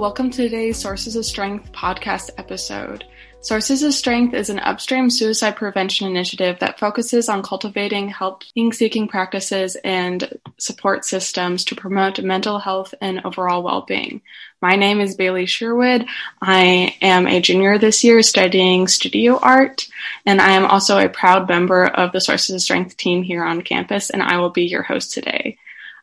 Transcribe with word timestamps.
Welcome 0.00 0.30
to 0.30 0.44
today's 0.44 0.78
Sources 0.78 1.14
of 1.14 1.26
Strength 1.26 1.72
podcast 1.72 2.30
episode. 2.38 3.04
Sources 3.42 3.82
of 3.82 3.92
Strength 3.92 4.32
is 4.32 4.48
an 4.48 4.58
upstream 4.58 5.10
suicide 5.10 5.56
prevention 5.56 6.06
initiative 6.06 6.58
that 6.60 6.78
focuses 6.78 7.28
on 7.28 7.42
cultivating 7.42 8.08
helping 8.08 8.72
seeking 8.72 9.08
practices 9.08 9.76
and 9.84 10.38
support 10.56 11.04
systems 11.04 11.66
to 11.66 11.76
promote 11.76 12.18
mental 12.22 12.58
health 12.58 12.94
and 13.02 13.20
overall 13.26 13.62
well 13.62 13.82
being. 13.82 14.22
My 14.62 14.74
name 14.74 15.02
is 15.02 15.16
Bailey 15.16 15.44
Sherwood. 15.44 16.06
I 16.40 16.96
am 17.02 17.26
a 17.26 17.42
junior 17.42 17.76
this 17.76 18.02
year 18.02 18.22
studying 18.22 18.88
studio 18.88 19.38
art, 19.38 19.86
and 20.24 20.40
I 20.40 20.52
am 20.52 20.64
also 20.64 20.96
a 20.96 21.10
proud 21.10 21.46
member 21.46 21.84
of 21.84 22.12
the 22.12 22.22
Sources 22.22 22.54
of 22.54 22.62
Strength 22.62 22.96
team 22.96 23.22
here 23.22 23.44
on 23.44 23.60
campus, 23.60 24.08
and 24.08 24.22
I 24.22 24.38
will 24.38 24.48
be 24.48 24.64
your 24.64 24.82
host 24.82 25.12
today. 25.12 25.58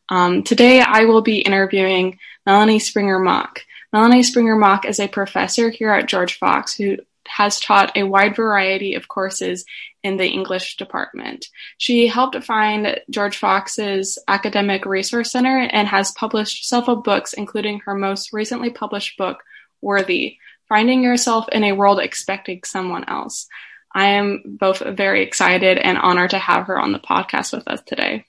Um, 0.10 0.44
today, 0.44 0.82
I 0.82 1.05
will 1.05 1.24
be 1.24 1.40
interviewing 1.40 2.20
Melanie 2.46 2.77
Springer 2.77 3.18
Mock. 3.18 3.64
Melanie 3.94 4.23
Springer 4.23 4.55
Mock 4.55 4.86
is 4.86 5.00
a 5.00 5.08
professor 5.08 5.70
here 5.70 5.91
at 5.91 6.08
George 6.08 6.38
Fox 6.38 6.76
who 6.76 6.98
has 7.27 7.59
taught 7.59 7.96
a 7.96 8.04
wide 8.04 8.36
variety 8.36 8.96
of 8.96 9.08
courses 9.08 9.66
in 10.04 10.18
the 10.18 10.27
English 10.27 10.77
department. 10.77 11.48
She 11.77 12.08
helped 12.08 12.41
find 12.44 13.00
George 13.10 13.38
Fox's 13.38 14.18
Academic 14.27 14.86
Resource 14.86 15.32
Center 15.32 15.60
and 15.60 15.88
has 15.88 16.12
published 16.12 16.68
several 16.68 16.98
books, 16.98 17.34
including 17.34 17.80
her 17.82 17.96
most 17.96 18.34
recently 18.34 18.70
published 18.70 19.18
book, 19.18 19.43
Worthy 19.82 20.38
Finding 20.70 21.04
Yourself 21.04 21.48
in 21.49 21.63
a 21.63 21.74
World 21.74 21.99
Expecting 21.99 22.62
Someone 22.63 23.08
Else. 23.08 23.48
I 23.93 24.10
am 24.10 24.43
both 24.46 24.80
very 24.80 25.24
excited 25.24 25.77
and 25.77 25.98
honored 25.98 26.32
to 26.32 26.40
have 26.40 26.68
her 26.68 26.80
on 26.80 26.91
the 26.91 26.99
podcast 26.99 27.54
with 27.54 27.68
us 27.68 27.82
today. 27.82 28.26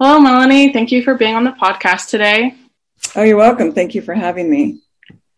Hello, 0.00 0.20
Melanie. 0.20 0.72
Thank 0.72 0.92
you 0.92 1.02
for 1.02 1.14
being 1.14 1.34
on 1.34 1.44
the 1.44 1.50
podcast 1.50 2.08
today. 2.10 2.54
Oh, 3.14 3.22
you're 3.22 3.36
welcome. 3.36 3.72
Thank 3.72 3.94
you 3.94 4.02
for 4.02 4.14
having 4.14 4.50
me. 4.50 4.80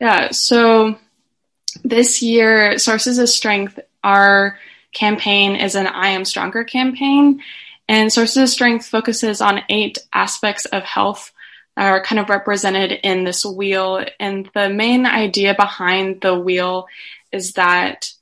Yeah. 0.01 0.31
So 0.31 0.97
this 1.85 2.23
year, 2.23 2.79
Sources 2.79 3.19
of 3.19 3.29
Strength, 3.29 3.79
our 4.03 4.59
campaign 4.93 5.57
is 5.57 5.75
an 5.75 5.87
I 5.87 6.09
Am 6.09 6.25
Stronger 6.25 6.65
campaign. 6.65 7.43
And 7.89 8.13
Sources 8.13 8.37
of 8.37 8.49
Strength 8.49 8.87
focuses 8.87 9.41
on 9.41 9.63
eight 9.69 9.99
aspects 10.13 10.65
of 10.67 10.83
health 10.83 11.33
that 11.77 11.91
are 11.91 12.03
kind 12.03 12.19
of 12.19 12.29
represented 12.29 12.93
in 12.93 13.25
this 13.25 13.45
wheel. 13.45 14.05
And 14.19 14.51
the 14.55 14.69
main 14.69 15.07
idea 15.07 15.55
behind 15.55 16.21
the 16.21 16.39
wheel 16.39 16.87
is 17.33 17.53
that 17.53 18.13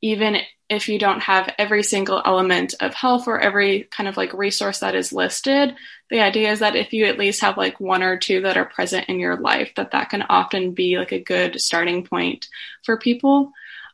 even 0.00 0.38
if 0.68 0.88
you 0.88 0.98
don't 0.98 1.20
have 1.20 1.54
every 1.58 1.82
single 1.82 2.20
element 2.24 2.74
of 2.80 2.92
health 2.92 3.26
or 3.26 3.40
every 3.40 3.84
kind 3.84 4.08
of 4.08 4.16
like 4.16 4.32
resource 4.34 4.80
that 4.80 4.94
is 4.94 5.12
listed, 5.12 5.74
the 6.10 6.20
idea 6.20 6.52
is 6.52 6.58
that 6.60 6.76
if 6.76 6.92
you 6.92 7.06
at 7.06 7.18
least 7.18 7.40
have 7.40 7.56
like 7.56 7.80
one 7.80 8.02
or 8.02 8.18
two 8.18 8.42
that 8.42 8.56
are 8.56 8.66
present 8.66 9.08
in 9.08 9.18
your 9.18 9.36
life, 9.36 9.72
that 9.76 9.92
that 9.92 10.10
can 10.10 10.22
often 10.28 10.72
be 10.72 10.98
like 10.98 11.12
a 11.12 11.22
good 11.22 11.60
starting 11.60 12.04
point 12.04 12.48
for 12.84 12.98
people. 12.98 13.52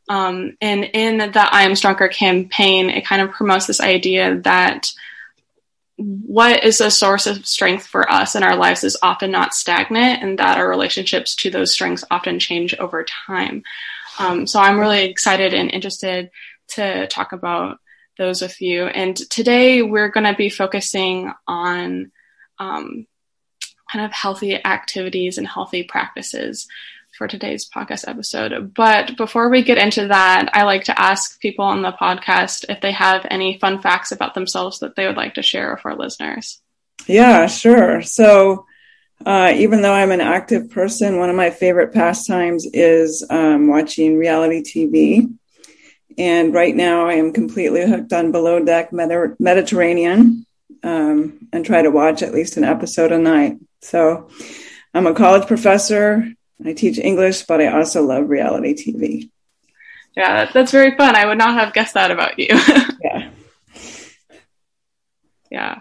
Um, 0.08 0.56
and 0.61 0.84
in 0.84 1.19
the 1.19 1.55
I 1.55 1.62
Am 1.62 1.77
Stronger 1.77 2.08
campaign, 2.08 2.91
it 2.91 3.06
kind 3.06 3.22
of 3.22 3.31
promotes 3.31 3.66
this 3.66 3.81
idea 3.81 4.41
that 4.41 4.92
what 5.97 6.64
is 6.64 6.81
a 6.81 6.91
source 6.91 7.28
of 7.28 7.47
strength 7.47 7.86
for 7.86 8.11
us 8.11 8.34
in 8.34 8.42
our 8.42 8.56
lives 8.56 8.83
is 8.83 8.98
often 9.00 9.31
not 9.31 9.55
stagnant, 9.55 10.22
and 10.22 10.38
that 10.41 10.59
our 10.59 10.69
relationships 10.69 11.36
to 11.36 11.50
those 11.50 11.72
strengths 11.72 12.05
often 12.11 12.41
change 12.41 12.75
over 12.75 13.05
time. 13.27 13.62
Um, 14.19 14.47
so 14.47 14.60
I'm 14.60 14.78
really 14.78 15.04
excited 15.04 15.54
and 15.54 15.70
interested 15.70 16.31
to 16.69 17.06
talk 17.08 17.32
about 17.32 17.78
those 18.19 18.42
with 18.42 18.60
you. 18.60 18.86
And 18.86 19.16
today 19.16 19.82
we're 19.82 20.08
going 20.08 20.25
to 20.25 20.36
be 20.36 20.48
focusing 20.48 21.32
on 21.47 22.12
um, 22.58 23.06
kind 23.91 24.04
of 24.04 24.12
healthy 24.12 24.64
activities 24.64 25.38
and 25.38 25.47
healthy 25.47 25.82
practices 25.82 26.66
for 27.16 27.28
today's 27.28 27.69
podcast 27.69 28.08
episode. 28.08 28.75
But 28.75 29.16
before 29.16 29.48
we 29.48 29.62
get 29.62 29.78
into 29.78 30.08
that, 30.08 30.50
I 30.52 30.64
like 30.64 30.84
to 30.84 31.00
ask 31.00 31.41
people 31.41 31.64
on 31.64 31.82
the 31.82 31.92
podcast 31.92 32.64
if 32.69 32.81
they 32.81 32.92
have 32.92 33.26
any 33.31 33.58
fun 33.58 33.81
facts 33.81 34.12
about 34.12 34.34
themselves 34.34 34.81
that 34.81 34.96
they 34.96 35.06
would 35.06 35.16
like 35.16 35.34
to 35.34 35.42
share 35.42 35.72
with 35.72 35.86
our 35.86 35.96
listeners. 35.96 36.60
Yeah, 37.06 37.46
sure. 37.46 38.02
So, 38.02 38.66
uh, 39.25 39.52
even 39.54 39.81
though 39.81 39.92
I'm 39.92 40.10
an 40.10 40.20
active 40.20 40.70
person, 40.70 41.19
one 41.19 41.31
of 41.31 41.36
my 41.36 41.50
favorite 41.50 41.92
pastimes 41.92 42.66
is 42.72 43.25
um, 43.31 43.69
watching 43.69 44.16
reality 44.16 44.62
TV. 44.62 45.32
And 46.19 46.54
right 46.54 46.75
now, 46.75 47.06
I 47.06 47.14
am 47.14 47.32
completely 47.32 47.86
hooked 47.86 48.12
on 48.12 48.32
Below 48.32 48.64
Deck 48.64 48.92
Mediterranean 48.92 50.47
um, 50.82 51.48
and 51.52 51.64
try 51.64 51.82
to 51.82 51.91
watch 51.91 52.22
at 52.22 52.32
least 52.32 52.56
an 52.56 52.64
episode 52.64 53.12
a 53.12 53.19
night. 53.19 53.58
So 53.80 54.28
I'm 54.92 55.06
a 55.06 55.14
college 55.14 55.47
professor. 55.47 56.32
I 56.64 56.72
teach 56.72 56.98
English, 56.98 57.42
but 57.42 57.60
I 57.60 57.69
also 57.69 58.02
love 58.02 58.28
reality 58.28 58.75
TV. 58.75 59.30
Yeah, 60.16 60.50
that's 60.52 60.70
very 60.70 60.97
fun. 60.97 61.16
I 61.16 61.26
would 61.26 61.38
not 61.38 61.54
have 61.54 61.72
guessed 61.72 61.94
that 61.94 62.10
about 62.10 62.38
you. 62.38 62.48
yeah. 63.02 63.31
Yeah. 65.50 65.81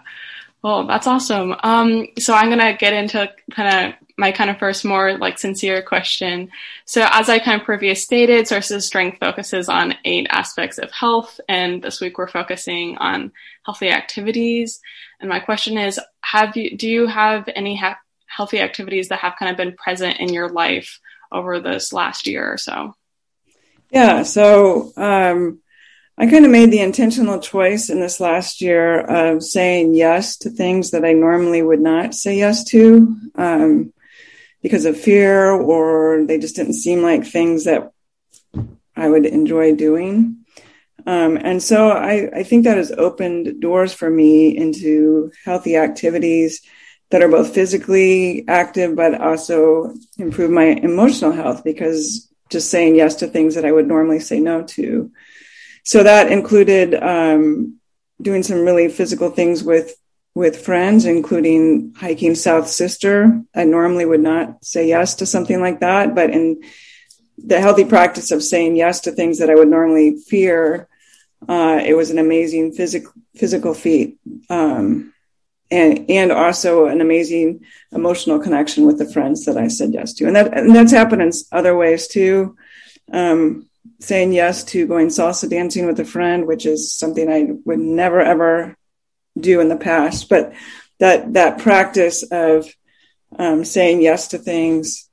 Well, 0.62 0.86
that's 0.86 1.06
awesome. 1.06 1.54
Um, 1.62 2.08
so 2.18 2.34
I'm 2.34 2.48
gonna 2.48 2.76
get 2.76 2.92
into 2.92 3.30
kind 3.52 3.92
of 3.92 4.03
my 4.16 4.30
kind 4.32 4.50
of 4.50 4.58
first 4.58 4.84
more 4.84 5.18
like 5.18 5.38
sincere 5.38 5.82
question. 5.82 6.50
So 6.84 7.06
as 7.10 7.28
I 7.28 7.38
kind 7.38 7.60
of 7.60 7.66
previously 7.66 8.00
stated, 8.00 8.46
Sources 8.46 8.86
Strength 8.86 9.18
focuses 9.18 9.68
on 9.68 9.94
eight 10.04 10.26
aspects 10.30 10.78
of 10.78 10.92
health, 10.92 11.40
and 11.48 11.82
this 11.82 12.00
week 12.00 12.18
we're 12.18 12.28
focusing 12.28 12.96
on 12.98 13.32
healthy 13.64 13.90
activities. 13.90 14.80
And 15.20 15.28
my 15.28 15.40
question 15.40 15.78
is, 15.78 15.98
have 16.20 16.56
you 16.56 16.76
do 16.76 16.88
you 16.88 17.06
have 17.06 17.48
any 17.54 17.76
ha- 17.76 17.98
healthy 18.26 18.60
activities 18.60 19.08
that 19.08 19.20
have 19.20 19.36
kind 19.38 19.50
of 19.50 19.56
been 19.56 19.76
present 19.76 20.18
in 20.18 20.32
your 20.32 20.48
life 20.48 21.00
over 21.32 21.60
this 21.60 21.92
last 21.92 22.26
year 22.26 22.52
or 22.52 22.58
so? 22.58 22.94
Yeah, 23.90 24.22
so 24.22 24.92
um, 24.96 25.60
I 26.16 26.26
kind 26.26 26.44
of 26.44 26.50
made 26.50 26.70
the 26.70 26.80
intentional 26.80 27.40
choice 27.40 27.90
in 27.90 28.00
this 28.00 28.20
last 28.20 28.60
year 28.60 29.00
of 29.00 29.42
saying 29.42 29.94
yes 29.94 30.36
to 30.38 30.50
things 30.50 30.92
that 30.92 31.04
I 31.04 31.12
normally 31.12 31.62
would 31.62 31.80
not 31.80 32.14
say 32.14 32.36
yes 32.36 32.64
to. 32.66 33.16
Um, 33.34 33.92
because 34.64 34.86
of 34.86 34.98
fear 34.98 35.50
or 35.50 36.24
they 36.24 36.38
just 36.38 36.56
didn't 36.56 36.72
seem 36.72 37.02
like 37.02 37.26
things 37.26 37.64
that 37.64 37.92
I 38.96 39.06
would 39.06 39.26
enjoy 39.26 39.74
doing. 39.76 40.38
Um, 41.06 41.36
and 41.36 41.62
so 41.62 41.90
I, 41.90 42.30
I 42.34 42.42
think 42.44 42.64
that 42.64 42.78
has 42.78 42.90
opened 42.90 43.60
doors 43.60 43.92
for 43.92 44.08
me 44.08 44.56
into 44.56 45.30
healthy 45.44 45.76
activities 45.76 46.62
that 47.10 47.22
are 47.22 47.28
both 47.28 47.52
physically 47.52 48.48
active, 48.48 48.96
but 48.96 49.20
also 49.20 49.92
improve 50.16 50.50
my 50.50 50.64
emotional 50.64 51.32
health 51.32 51.62
because 51.62 52.32
just 52.48 52.70
saying 52.70 52.94
yes 52.94 53.16
to 53.16 53.26
things 53.26 53.56
that 53.56 53.66
I 53.66 53.72
would 53.72 53.86
normally 53.86 54.18
say 54.18 54.40
no 54.40 54.62
to. 54.62 55.12
So 55.84 56.04
that 56.04 56.32
included 56.32 56.94
um, 56.94 57.80
doing 58.22 58.42
some 58.42 58.64
really 58.64 58.88
physical 58.88 59.28
things 59.28 59.62
with 59.62 59.94
with 60.34 60.64
friends, 60.64 61.04
including 61.04 61.94
hiking 61.96 62.34
South 62.34 62.68
Sister. 62.68 63.40
I 63.54 63.64
normally 63.64 64.04
would 64.04 64.20
not 64.20 64.64
say 64.64 64.88
yes 64.88 65.14
to 65.16 65.26
something 65.26 65.60
like 65.60 65.80
that, 65.80 66.14
but 66.14 66.30
in 66.30 66.62
the 67.38 67.60
healthy 67.60 67.84
practice 67.84 68.30
of 68.30 68.42
saying 68.42 68.76
yes 68.76 69.00
to 69.00 69.12
things 69.12 69.38
that 69.38 69.50
I 69.50 69.54
would 69.54 69.68
normally 69.68 70.16
fear, 70.16 70.88
uh, 71.48 71.80
it 71.84 71.94
was 71.94 72.10
an 72.10 72.18
amazing 72.18 72.72
physical 72.72 73.12
physical 73.36 73.74
feat, 73.74 74.18
um, 74.48 75.12
and 75.70 76.08
and 76.08 76.32
also 76.32 76.86
an 76.86 77.00
amazing 77.00 77.64
emotional 77.92 78.38
connection 78.38 78.86
with 78.86 78.98
the 78.98 79.12
friends 79.12 79.44
that 79.44 79.56
I 79.56 79.68
said 79.68 79.92
yes 79.92 80.14
to, 80.14 80.26
and 80.26 80.36
that 80.36 80.56
and 80.56 80.74
that's 80.74 80.92
happened 80.92 81.22
in 81.22 81.32
other 81.52 81.76
ways 81.76 82.08
too. 82.08 82.56
Um, 83.12 83.68
saying 84.00 84.32
yes 84.32 84.64
to 84.64 84.86
going 84.86 85.08
salsa 85.08 85.48
dancing 85.48 85.86
with 85.86 86.00
a 86.00 86.04
friend, 86.04 86.46
which 86.46 86.66
is 86.66 86.92
something 86.92 87.30
I 87.30 87.48
would 87.64 87.78
never 87.78 88.20
ever 88.20 88.76
do 89.38 89.60
in 89.60 89.68
the 89.68 89.76
past, 89.76 90.28
but 90.28 90.52
that 90.98 91.32
that 91.34 91.58
practice 91.58 92.22
of 92.22 92.68
um, 93.38 93.64
saying 93.64 94.02
yes 94.02 94.28
to 94.28 94.38
things, 94.38 95.08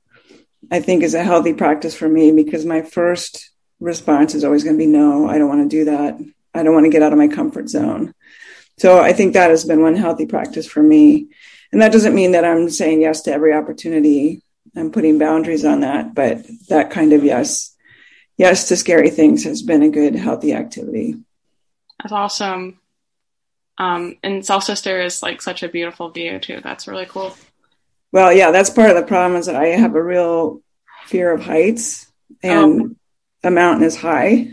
I 0.70 0.80
think, 0.80 1.02
is 1.02 1.14
a 1.14 1.24
healthy 1.24 1.54
practice 1.54 1.94
for 1.94 2.08
me 2.08 2.32
because 2.32 2.64
my 2.64 2.82
first 2.82 3.50
response 3.80 4.34
is 4.34 4.44
always 4.44 4.64
going 4.64 4.76
to 4.76 4.84
be 4.84 4.86
no. 4.86 5.28
I 5.28 5.38
don't 5.38 5.48
want 5.48 5.68
to 5.68 5.76
do 5.76 5.84
that. 5.86 6.18
I 6.54 6.62
don't 6.62 6.74
want 6.74 6.84
to 6.86 6.90
get 6.90 7.02
out 7.02 7.12
of 7.12 7.18
my 7.18 7.28
comfort 7.28 7.68
zone. 7.68 8.14
So 8.78 9.00
I 9.00 9.12
think 9.12 9.32
that 9.32 9.50
has 9.50 9.64
been 9.64 9.82
one 9.82 9.96
healthy 9.96 10.26
practice 10.26 10.66
for 10.66 10.82
me. 10.82 11.28
And 11.72 11.80
that 11.80 11.92
doesn't 11.92 12.14
mean 12.14 12.32
that 12.32 12.44
I'm 12.44 12.68
saying 12.68 13.00
yes 13.00 13.22
to 13.22 13.32
every 13.32 13.52
opportunity. 13.52 14.42
I'm 14.76 14.92
putting 14.92 15.18
boundaries 15.18 15.64
on 15.64 15.80
that, 15.80 16.14
but 16.14 16.46
that 16.68 16.90
kind 16.90 17.12
of 17.12 17.24
yes, 17.24 17.74
yes 18.36 18.68
to 18.68 18.76
scary 18.76 19.10
things 19.10 19.44
has 19.44 19.62
been 19.62 19.82
a 19.82 19.90
good, 19.90 20.14
healthy 20.14 20.52
activity. 20.52 21.16
That's 22.02 22.12
awesome. 22.12 22.80
Um, 23.82 24.16
and 24.22 24.46
South 24.46 24.62
Sister 24.62 25.02
is 25.02 25.24
like 25.24 25.42
such 25.42 25.64
a 25.64 25.68
beautiful 25.68 26.10
view 26.10 26.38
too. 26.38 26.60
That's 26.62 26.86
really 26.86 27.06
cool. 27.06 27.34
Well, 28.12 28.32
yeah, 28.32 28.52
that's 28.52 28.70
part 28.70 28.90
of 28.90 28.96
the 28.96 29.02
problem 29.02 29.40
is 29.40 29.46
that 29.46 29.56
I 29.56 29.68
have 29.68 29.96
a 29.96 30.02
real 30.02 30.62
fear 31.06 31.32
of 31.32 31.42
heights 31.42 32.06
and 32.44 32.80
oh. 32.82 33.48
a 33.48 33.50
mountain 33.50 33.82
is 33.84 33.96
high. 33.96 34.52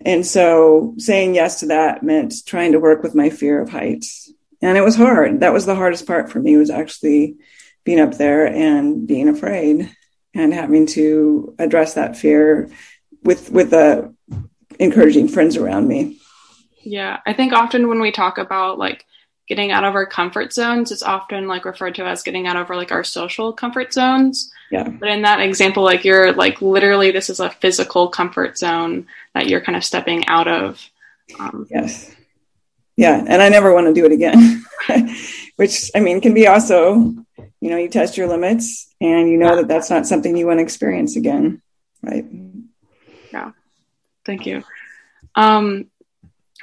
And 0.00 0.24
so 0.24 0.94
saying 0.96 1.34
yes 1.34 1.60
to 1.60 1.66
that 1.66 2.02
meant 2.02 2.46
trying 2.46 2.72
to 2.72 2.80
work 2.80 3.02
with 3.02 3.14
my 3.14 3.28
fear 3.28 3.60
of 3.60 3.68
heights. 3.68 4.32
And 4.62 4.78
it 4.78 4.84
was 4.84 4.96
hard. 4.96 5.40
That 5.40 5.52
was 5.52 5.66
the 5.66 5.74
hardest 5.74 6.06
part 6.06 6.30
for 6.30 6.40
me 6.40 6.56
was 6.56 6.70
actually 6.70 7.36
being 7.84 8.00
up 8.00 8.14
there 8.14 8.46
and 8.46 9.06
being 9.06 9.28
afraid 9.28 9.94
and 10.32 10.54
having 10.54 10.86
to 10.86 11.54
address 11.58 11.94
that 11.94 12.16
fear 12.16 12.70
with 13.22 13.50
with 13.50 13.68
the 13.70 14.14
encouraging 14.78 15.28
friends 15.28 15.58
around 15.58 15.88
me. 15.88 16.19
Yeah, 16.82 17.20
I 17.26 17.32
think 17.32 17.52
often 17.52 17.88
when 17.88 18.00
we 18.00 18.10
talk 18.10 18.38
about 18.38 18.78
like 18.78 19.06
getting 19.48 19.72
out 19.72 19.84
of 19.84 19.94
our 19.94 20.06
comfort 20.06 20.52
zones, 20.52 20.92
it's 20.92 21.02
often 21.02 21.48
like 21.48 21.64
referred 21.64 21.96
to 21.96 22.04
as 22.04 22.22
getting 22.22 22.46
out 22.46 22.56
of 22.56 22.70
our 22.70 22.76
like 22.76 22.92
our 22.92 23.04
social 23.04 23.52
comfort 23.52 23.92
zones. 23.92 24.52
Yeah. 24.70 24.88
But 24.88 25.08
in 25.08 25.22
that 25.22 25.40
example, 25.40 25.82
like 25.82 26.04
you're 26.04 26.32
like 26.32 26.62
literally 26.62 27.10
this 27.10 27.28
is 27.28 27.40
a 27.40 27.50
physical 27.50 28.08
comfort 28.08 28.56
zone 28.56 29.06
that 29.34 29.48
you're 29.48 29.60
kind 29.60 29.76
of 29.76 29.84
stepping 29.84 30.26
out 30.26 30.48
of. 30.48 30.80
Um, 31.38 31.66
yes. 31.70 32.14
Yeah, 32.96 33.24
and 33.26 33.42
I 33.42 33.48
never 33.48 33.74
want 33.74 33.86
to 33.86 33.94
do 33.94 34.04
it 34.04 34.12
again. 34.12 34.62
Which 35.56 35.90
I 35.94 36.00
mean 36.00 36.20
can 36.20 36.32
be 36.32 36.46
also, 36.46 36.94
you 36.94 37.70
know, 37.70 37.76
you 37.76 37.88
test 37.88 38.16
your 38.16 38.28
limits 38.28 38.94
and 39.00 39.28
you 39.28 39.36
know 39.36 39.50
yeah. 39.50 39.54
that 39.56 39.68
that's 39.68 39.90
not 39.90 40.06
something 40.06 40.36
you 40.36 40.46
want 40.46 40.58
to 40.58 40.62
experience 40.62 41.16
again, 41.16 41.60
right? 42.02 42.24
Yeah. 43.32 43.50
Thank 44.24 44.46
you. 44.46 44.62
Um, 45.34 45.86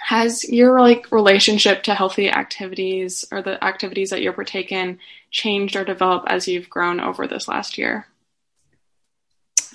has 0.08 0.46
your 0.46 0.80
like 0.80 1.12
relationship 1.12 1.84
to 1.84 1.94
healthy 1.94 2.30
activities 2.30 3.26
or 3.30 3.42
the 3.42 3.62
activities 3.62 4.12
that 4.12 4.22
you're 4.22 4.32
partaking 4.32 5.00
changed 5.32 5.76
or 5.76 5.84
developed 5.84 6.30
as 6.30 6.48
you've 6.48 6.70
grown 6.70 7.02
over 7.02 7.28
this 7.28 7.50
last 7.50 7.78
year? 7.78 8.08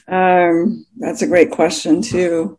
Um, 0.08 0.87
that's 0.96 1.20
a 1.20 1.26
great 1.26 1.50
question 1.50 2.00
too. 2.00 2.58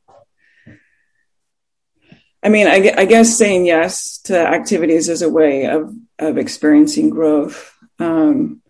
I 2.43 2.49
mean, 2.49 2.67
I, 2.67 2.93
I, 2.95 3.05
guess 3.05 3.35
saying 3.35 3.65
yes 3.65 4.19
to 4.25 4.37
activities 4.37 5.09
is 5.09 5.23
a 5.23 5.29
way 5.29 5.65
of 5.65 5.95
of 6.19 6.37
experiencing 6.37 7.09
growth. 7.09 7.75
Um, 7.97 8.61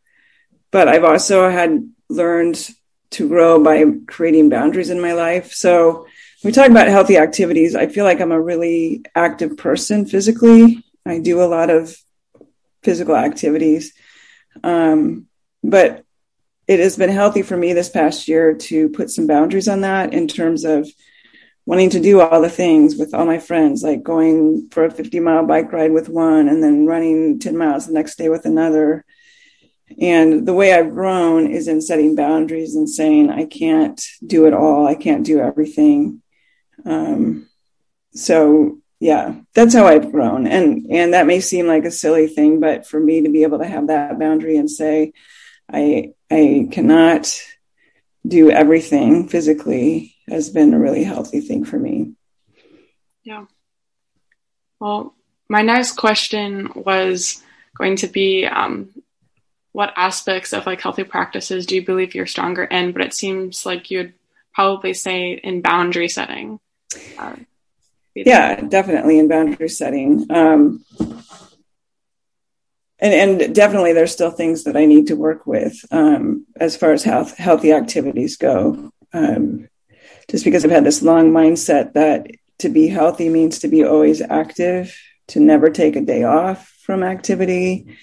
but 0.71 0.87
I've 0.87 1.03
also 1.03 1.49
had 1.49 1.91
learned 2.07 2.69
to 3.09 3.27
grow 3.27 3.61
by 3.61 3.83
creating 4.07 4.47
boundaries 4.47 4.89
in 4.89 5.01
my 5.01 5.11
life. 5.11 5.51
So 5.51 6.07
we 6.43 6.51
talk 6.51 6.69
about 6.69 6.87
healthy 6.87 7.17
activities. 7.17 7.75
I 7.75 7.87
feel 7.87 8.03
like 8.03 8.19
I'm 8.19 8.31
a 8.31 8.41
really 8.41 9.03
active 9.15 9.57
person 9.57 10.05
physically. 10.05 10.83
I 11.05 11.19
do 11.19 11.41
a 11.41 11.45
lot 11.45 11.69
of 11.69 11.95
physical 12.83 13.15
activities. 13.15 13.93
Um, 14.63 15.27
but 15.63 16.03
it 16.67 16.79
has 16.79 16.97
been 16.97 17.09
healthy 17.09 17.41
for 17.41 17.55
me 17.55 17.73
this 17.73 17.89
past 17.89 18.27
year 18.27 18.55
to 18.55 18.89
put 18.89 19.09
some 19.09 19.27
boundaries 19.27 19.67
on 19.67 19.81
that 19.81 20.13
in 20.13 20.27
terms 20.27 20.65
of 20.65 20.89
wanting 21.65 21.89
to 21.91 22.01
do 22.01 22.19
all 22.19 22.41
the 22.41 22.49
things 22.49 22.97
with 22.97 23.13
all 23.13 23.25
my 23.25 23.39
friends, 23.39 23.83
like 23.83 24.03
going 24.03 24.69
for 24.69 24.83
a 24.85 24.91
50 24.91 25.19
mile 25.21 25.45
bike 25.45 25.71
ride 25.71 25.93
with 25.93 26.09
one 26.09 26.49
and 26.49 26.61
then 26.61 26.85
running 26.85 27.39
10 27.39 27.57
miles 27.57 27.87
the 27.87 27.93
next 27.93 28.17
day 28.17 28.27
with 28.27 28.45
another. 28.45 29.05
And 29.99 30.45
the 30.45 30.53
way 30.53 30.73
I've 30.73 30.93
grown 30.93 31.47
is 31.51 31.69
in 31.69 31.79
setting 31.81 32.15
boundaries 32.15 32.75
and 32.75 32.89
saying, 32.89 33.29
I 33.29 33.45
can't 33.45 34.01
do 34.25 34.45
it 34.45 34.53
all. 34.53 34.87
I 34.87 34.95
can't 34.95 35.25
do 35.25 35.39
everything. 35.39 36.21
Um, 36.85 37.49
so 38.13 38.79
yeah, 38.99 39.35
that's 39.53 39.73
how 39.73 39.85
I've 39.85 40.11
grown. 40.11 40.47
And, 40.47 40.87
and 40.89 41.13
that 41.13 41.27
may 41.27 41.41
seem 41.41 41.67
like 41.67 41.83
a 41.83 41.91
silly 41.91 42.27
thing, 42.27 42.61
but 42.61 42.87
for 42.87 42.99
me 42.99 43.21
to 43.21 43.29
be 43.29 43.43
able 43.43 43.59
to 43.59 43.67
have 43.67 43.87
that 43.87 44.17
boundary 44.17 44.55
and 44.55 44.71
say, 44.71 45.11
I, 45.71 46.13
I 46.31 46.69
cannot 46.71 47.37
do 48.25 48.49
everything 48.49 49.27
physically 49.27 50.15
has 50.29 50.49
been 50.49 50.73
a 50.73 50.79
really 50.79 51.03
healthy 51.03 51.41
thing 51.41 51.65
for 51.65 51.77
me. 51.77 52.13
Yeah. 53.23 53.45
Well, 54.79 55.15
my 55.49 55.61
next 55.61 55.97
question 55.97 56.71
was 56.73 57.41
going 57.77 57.97
to 57.97 58.07
be 58.07 58.45
um, 58.45 58.89
what 59.73 59.93
aspects 59.97 60.53
of 60.53 60.65
like 60.65 60.79
healthy 60.79 61.03
practices 61.03 61.65
do 61.65 61.75
you 61.75 61.85
believe 61.85 62.15
you're 62.15 62.25
stronger 62.25 62.63
in? 62.63 62.93
But 62.93 63.01
it 63.01 63.13
seems 63.13 63.65
like 63.65 63.91
you'd 63.91 64.13
probably 64.53 64.93
say 64.93 65.33
in 65.33 65.61
boundary 65.61 66.07
setting. 66.07 66.59
Uh, 67.17 67.35
yeah, 68.15 68.61
definitely 68.61 69.19
in 69.19 69.27
boundary 69.27 69.69
setting. 69.69 70.27
Um, 70.29 70.83
and, 72.99 73.41
and 73.41 73.55
definitely 73.55 73.93
there's 73.93 74.11
still 74.11 74.31
things 74.31 74.63
that 74.65 74.77
I 74.77 74.85
need 74.85 75.07
to 75.07 75.15
work 75.15 75.45
with 75.47 75.77
um, 75.91 76.45
as 76.55 76.77
far 76.77 76.91
as 76.91 77.03
health, 77.03 77.37
healthy 77.37 77.71
activities 77.71 78.37
go. 78.37 78.91
Um, 79.13 79.67
just 80.29 80.45
because 80.45 80.63
I've 80.63 80.71
had 80.71 80.85
this 80.85 81.01
long 81.01 81.31
mindset 81.31 81.93
that 81.93 82.27
to 82.59 82.69
be 82.69 82.87
healthy 82.87 83.29
means 83.29 83.59
to 83.59 83.67
be 83.67 83.83
always 83.83 84.21
active, 84.21 84.97
to 85.27 85.39
never 85.39 85.69
take 85.69 85.95
a 85.95 86.01
day 86.01 86.23
off 86.23 86.67
from 86.83 87.03
activity, 87.03 87.97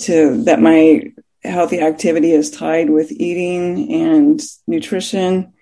to 0.00 0.44
that 0.44 0.60
my 0.60 1.12
healthy 1.42 1.80
activity 1.80 2.32
is 2.32 2.50
tied 2.50 2.90
with 2.90 3.12
eating 3.12 3.92
and 3.92 4.40
nutrition. 4.66 5.53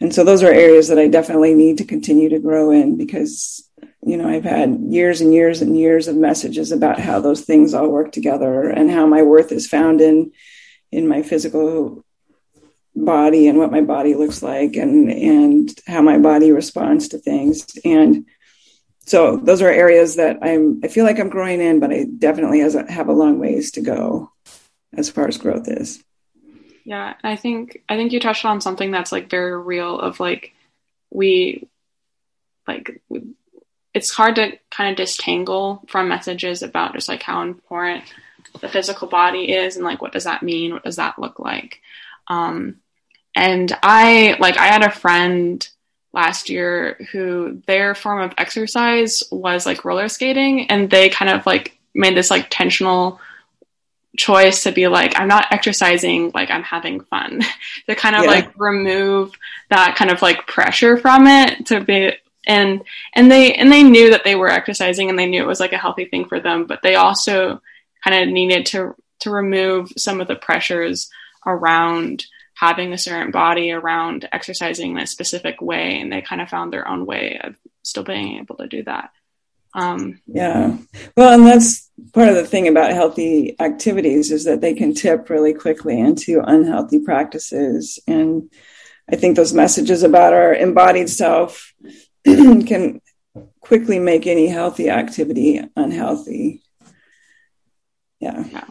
And 0.00 0.14
so 0.14 0.24
those 0.24 0.42
are 0.42 0.52
areas 0.52 0.88
that 0.88 0.98
I 0.98 1.08
definitely 1.08 1.54
need 1.54 1.78
to 1.78 1.84
continue 1.84 2.28
to 2.30 2.38
grow 2.38 2.70
in 2.70 2.96
because, 2.96 3.68
you 4.02 4.16
know, 4.16 4.28
I've 4.28 4.44
had 4.44 4.78
years 4.88 5.20
and 5.20 5.32
years 5.32 5.62
and 5.62 5.78
years 5.78 6.08
of 6.08 6.16
messages 6.16 6.72
about 6.72 6.98
how 6.98 7.20
those 7.20 7.42
things 7.42 7.74
all 7.74 7.88
work 7.88 8.12
together 8.12 8.68
and 8.68 8.90
how 8.90 9.06
my 9.06 9.22
worth 9.22 9.52
is 9.52 9.66
found 9.66 10.00
in 10.00 10.32
in 10.90 11.08
my 11.08 11.22
physical 11.22 12.04
body 12.94 13.48
and 13.48 13.58
what 13.58 13.72
my 13.72 13.80
body 13.80 14.14
looks 14.14 14.42
like 14.42 14.76
and 14.76 15.10
and 15.10 15.74
how 15.86 16.02
my 16.02 16.18
body 16.18 16.52
responds 16.52 17.08
to 17.08 17.18
things. 17.18 17.66
And 17.84 18.26
so 19.06 19.36
those 19.36 19.60
are 19.62 19.68
areas 19.68 20.16
that 20.16 20.38
i'm 20.42 20.80
i 20.82 20.88
feel 20.88 21.04
like 21.04 21.18
i'm 21.18 21.28
growing 21.28 21.60
in 21.60 21.80
but 21.80 21.92
i 21.92 22.04
definitely 22.18 22.60
has 22.60 22.74
a, 22.74 22.90
have 22.90 23.08
a 23.08 23.12
long 23.12 23.38
ways 23.38 23.70
to 23.72 23.80
go 23.80 24.30
as 24.96 25.10
far 25.10 25.28
as 25.28 25.38
growth 25.38 25.68
is 25.68 26.02
yeah 26.84 27.14
i 27.24 27.36
think 27.36 27.82
i 27.88 27.96
think 27.96 28.12
you 28.12 28.20
touched 28.20 28.44
on 28.44 28.60
something 28.60 28.90
that's 28.90 29.12
like 29.12 29.30
very 29.30 29.58
real 29.58 29.98
of 29.98 30.20
like 30.20 30.52
we 31.10 31.66
like 32.66 33.00
it's 33.94 34.10
hard 34.10 34.34
to 34.34 34.52
kind 34.70 34.98
of 34.98 35.06
distangle 35.06 35.88
from 35.88 36.08
messages 36.08 36.62
about 36.62 36.94
just 36.94 37.08
like 37.08 37.22
how 37.22 37.42
important 37.42 38.04
the 38.60 38.68
physical 38.68 39.08
body 39.08 39.52
is 39.52 39.76
and 39.76 39.84
like 39.84 40.02
what 40.02 40.12
does 40.12 40.24
that 40.24 40.42
mean? 40.42 40.72
What 40.72 40.84
does 40.84 40.96
that 40.96 41.18
look 41.18 41.38
like? 41.38 41.80
Um, 42.28 42.76
and 43.34 43.76
I 43.82 44.36
like 44.38 44.56
I 44.56 44.66
had 44.66 44.84
a 44.84 44.90
friend 44.90 45.66
last 46.12 46.48
year 46.48 47.06
who 47.12 47.62
their 47.66 47.94
form 47.94 48.20
of 48.20 48.34
exercise 48.38 49.22
was 49.30 49.66
like 49.66 49.84
roller 49.84 50.08
skating 50.08 50.70
and 50.70 50.88
they 50.88 51.08
kind 51.08 51.30
of 51.30 51.44
like 51.46 51.76
made 51.94 52.16
this 52.16 52.30
like 52.30 52.44
intentional 52.44 53.20
choice 54.16 54.62
to 54.62 54.72
be 54.72 54.88
like 54.88 55.18
I'm 55.18 55.28
not 55.28 55.46
exercising 55.50 56.30
like 56.34 56.50
I'm 56.50 56.62
having 56.62 57.00
fun 57.00 57.40
to 57.88 57.94
kind 57.94 58.16
of 58.16 58.24
yeah. 58.24 58.30
like 58.30 58.58
remove 58.58 59.32
that 59.70 59.96
kind 59.96 60.10
of 60.10 60.22
like 60.22 60.46
pressure 60.46 60.96
from 60.96 61.26
it 61.26 61.66
to 61.66 61.80
be 61.80 62.12
and 62.46 62.82
and 63.14 63.30
they 63.30 63.54
and 63.54 63.72
they 63.72 63.82
knew 63.82 64.10
that 64.10 64.24
they 64.24 64.36
were 64.36 64.50
exercising 64.50 65.10
and 65.10 65.18
they 65.18 65.26
knew 65.26 65.42
it 65.42 65.46
was 65.46 65.60
like 65.60 65.72
a 65.72 65.78
healthy 65.78 66.04
thing 66.04 66.26
for 66.26 66.40
them 66.40 66.66
but 66.66 66.80
they 66.82 66.94
also 66.94 67.60
kind 68.02 68.22
of 68.22 68.32
needed 68.32 68.66
to 68.66 68.94
to 69.20 69.30
remove 69.30 69.90
some 69.96 70.20
of 70.20 70.28
the 70.28 70.36
pressures 70.36 71.10
around 71.46 72.26
having 72.54 72.92
a 72.92 72.98
certain 72.98 73.32
body 73.32 73.72
around 73.72 74.28
exercising 74.32 74.92
in 74.92 74.98
a 74.98 75.06
specific 75.06 75.60
way 75.60 76.00
and 76.00 76.12
they 76.12 76.20
kind 76.20 76.40
of 76.40 76.48
found 76.48 76.72
their 76.72 76.86
own 76.86 77.04
way 77.04 77.38
of 77.42 77.56
still 77.82 78.04
being 78.04 78.38
able 78.38 78.56
to 78.56 78.68
do 78.68 78.82
that 78.84 79.10
um, 79.74 80.20
yeah 80.26 80.76
well 81.16 81.34
and 81.34 81.46
that's 81.46 81.90
part 82.12 82.28
of 82.28 82.34
the 82.34 82.46
thing 82.46 82.68
about 82.68 82.92
healthy 82.92 83.56
activities 83.60 84.30
is 84.30 84.44
that 84.44 84.60
they 84.60 84.74
can 84.74 84.94
tip 84.94 85.28
really 85.30 85.52
quickly 85.52 85.98
into 85.98 86.40
unhealthy 86.44 87.00
practices 87.00 87.98
and 88.06 88.50
i 89.10 89.16
think 89.16 89.36
those 89.36 89.52
messages 89.52 90.02
about 90.02 90.32
our 90.32 90.54
embodied 90.54 91.10
self 91.10 91.74
can 92.24 93.00
quickly 93.60 93.98
make 93.98 94.26
any 94.26 94.46
healthy 94.46 94.90
activity 94.90 95.60
unhealthy 95.76 96.62
yeah. 98.20 98.44
yeah 98.50 98.64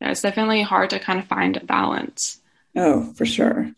yeah, 0.00 0.10
it's 0.10 0.22
definitely 0.22 0.62
hard 0.62 0.90
to 0.90 1.00
kind 1.00 1.18
of 1.18 1.26
find 1.26 1.56
a 1.56 1.64
balance. 1.64 2.40
Oh, 2.76 3.12
for 3.14 3.24
sure. 3.24 3.70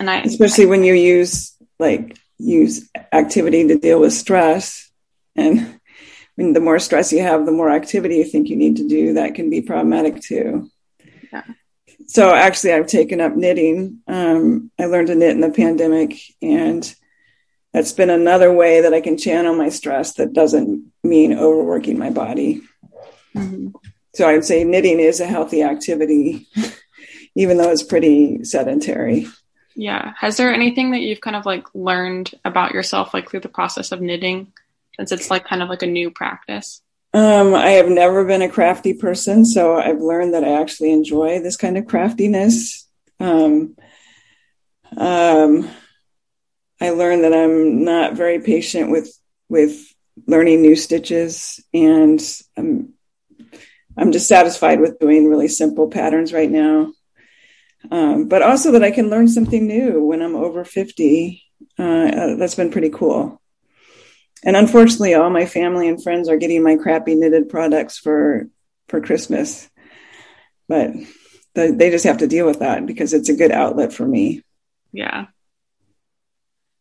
And 0.00 0.08
I 0.08 0.20
especially 0.20 0.64
I, 0.64 0.68
when 0.68 0.84
you 0.84 0.94
use 0.94 1.54
like 1.78 2.18
use 2.38 2.88
activity 3.12 3.66
to 3.68 3.78
deal 3.78 4.00
with 4.00 4.12
stress 4.12 4.87
and 5.36 5.80
when 6.38 6.52
the 6.52 6.60
more 6.60 6.78
stress 6.78 7.12
you 7.12 7.20
have, 7.20 7.46
the 7.46 7.52
more 7.52 7.70
activity 7.70 8.16
you 8.16 8.24
think 8.24 8.48
you 8.48 8.56
need 8.56 8.76
to 8.76 8.86
do, 8.86 9.14
that 9.14 9.34
can 9.34 9.50
be 9.50 9.60
problematic 9.60 10.20
too. 10.22 10.70
Yeah. 11.32 11.42
So 12.06 12.32
actually 12.32 12.74
I've 12.74 12.86
taken 12.86 13.20
up 13.20 13.34
knitting. 13.34 13.98
Um, 14.06 14.70
I 14.78 14.84
learned 14.84 15.08
to 15.08 15.16
knit 15.16 15.32
in 15.32 15.40
the 15.40 15.50
pandemic 15.50 16.16
and 16.40 16.94
that's 17.72 17.92
been 17.92 18.10
another 18.10 18.52
way 18.52 18.82
that 18.82 18.94
I 18.94 19.00
can 19.00 19.18
channel 19.18 19.54
my 19.54 19.68
stress 19.68 20.14
that 20.14 20.32
doesn't 20.32 20.90
mean 21.02 21.36
overworking 21.36 21.98
my 21.98 22.10
body. 22.10 22.62
Mm-hmm. 23.34 23.68
So 24.14 24.28
I 24.28 24.34
would 24.34 24.44
say 24.44 24.64
knitting 24.64 25.00
is 25.00 25.20
a 25.20 25.26
healthy 25.26 25.62
activity, 25.62 26.46
even 27.34 27.56
though 27.56 27.70
it's 27.70 27.82
pretty 27.82 28.44
sedentary. 28.44 29.26
Yeah. 29.74 30.14
Has 30.18 30.36
there 30.36 30.52
anything 30.52 30.92
that 30.92 31.00
you've 31.00 31.20
kind 31.20 31.36
of 31.36 31.46
like 31.46 31.66
learned 31.74 32.32
about 32.44 32.72
yourself, 32.72 33.12
like 33.12 33.30
through 33.30 33.40
the 33.40 33.48
process 33.48 33.92
of 33.92 34.00
knitting, 34.00 34.52
since 34.98 35.12
it's 35.12 35.30
like 35.30 35.46
kind 35.46 35.62
of 35.62 35.68
like 35.68 35.82
a 35.82 35.86
new 35.86 36.10
practice? 36.10 36.82
Um, 37.14 37.54
I 37.54 37.70
have 37.70 37.88
never 37.88 38.24
been 38.24 38.42
a 38.42 38.50
crafty 38.50 38.92
person, 38.92 39.44
so 39.44 39.76
I've 39.76 40.00
learned 40.00 40.34
that 40.34 40.44
I 40.44 40.60
actually 40.60 40.92
enjoy 40.92 41.40
this 41.40 41.56
kind 41.56 41.78
of 41.78 41.86
craftiness. 41.86 42.86
Um, 43.18 43.76
um, 44.96 45.70
I 46.80 46.90
learned 46.90 47.24
that 47.24 47.32
I'm 47.32 47.84
not 47.84 48.14
very 48.14 48.40
patient 48.40 48.90
with 48.90 49.10
with 49.48 49.82
learning 50.26 50.60
new 50.60 50.76
stitches, 50.76 51.64
and 51.72 52.20
I'm 52.56 52.92
I'm 53.96 54.12
just 54.12 54.28
satisfied 54.28 54.80
with 54.80 54.98
doing 54.98 55.28
really 55.28 55.48
simple 55.48 55.88
patterns 55.88 56.32
right 56.32 56.50
now. 56.50 56.92
Um, 57.90 58.28
but 58.28 58.42
also 58.42 58.72
that 58.72 58.84
I 58.84 58.90
can 58.90 59.08
learn 59.08 59.28
something 59.28 59.66
new 59.66 60.04
when 60.04 60.20
I'm 60.20 60.36
over 60.36 60.64
50. 60.64 61.42
Uh, 61.78 62.36
that's 62.36 62.54
been 62.54 62.70
pretty 62.70 62.90
cool. 62.90 63.40
And 64.44 64.56
unfortunately, 64.56 65.14
all 65.14 65.30
my 65.30 65.46
family 65.46 65.88
and 65.88 66.02
friends 66.02 66.28
are 66.28 66.36
getting 66.36 66.62
my 66.62 66.76
crappy 66.76 67.14
knitted 67.14 67.48
products 67.48 67.98
for 67.98 68.48
for 68.88 69.00
Christmas. 69.00 69.68
But 70.68 70.92
the, 71.54 71.72
they 71.72 71.90
just 71.90 72.04
have 72.04 72.18
to 72.18 72.26
deal 72.26 72.46
with 72.46 72.60
that 72.60 72.86
because 72.86 73.12
it's 73.12 73.28
a 73.28 73.36
good 73.36 73.52
outlet 73.52 73.92
for 73.92 74.06
me. 74.06 74.42
Yeah. 74.92 75.26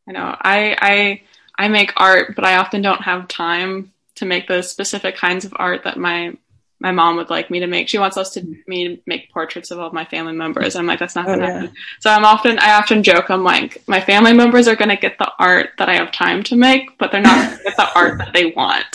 I 0.07 0.11
know. 0.11 0.35
I 0.39 0.77
I 0.79 1.21
I 1.57 1.67
make 1.67 1.93
art, 1.97 2.35
but 2.35 2.45
I 2.45 2.57
often 2.57 2.81
don't 2.81 3.01
have 3.01 3.27
time 3.27 3.91
to 4.15 4.25
make 4.25 4.47
the 4.47 4.61
specific 4.61 5.15
kinds 5.15 5.45
of 5.45 5.53
art 5.55 5.83
that 5.83 5.97
my 5.97 6.37
my 6.79 6.91
mom 6.91 7.15
would 7.15 7.29
like 7.29 7.49
me 7.49 7.59
to 7.59 7.67
make. 7.67 7.89
She 7.89 7.97
wants 7.97 8.17
us 8.17 8.31
to 8.31 8.55
me 8.67 8.87
to 8.87 9.01
make 9.07 9.31
portraits 9.31 9.71
of 9.71 9.79
all 9.79 9.91
my 9.91 10.05
family 10.05 10.33
members. 10.33 10.75
I'm 10.75 10.85
like, 10.85 10.99
that's 10.99 11.15
not 11.15 11.25
going 11.25 11.39
to 11.39 11.45
oh, 11.45 11.47
yeah. 11.47 11.53
happen. 11.61 11.75
So 12.01 12.11
I'm 12.11 12.23
often, 12.23 12.59
I 12.59 12.73
often 12.73 13.01
joke, 13.01 13.31
I'm 13.31 13.43
like, 13.43 13.83
my 13.87 13.99
family 13.99 14.33
members 14.33 14.67
are 14.67 14.75
going 14.75 14.89
to 14.89 14.95
get 14.95 15.17
the 15.17 15.31
art 15.39 15.71
that 15.79 15.89
I 15.89 15.95
have 15.95 16.11
time 16.11 16.43
to 16.43 16.55
make, 16.55 16.97
but 16.99 17.11
they're 17.11 17.21
not 17.21 17.47
going 17.47 17.57
to 17.57 17.63
get 17.63 17.77
the 17.77 17.95
art 17.95 18.19
that 18.19 18.33
they 18.33 18.51
want. 18.51 18.85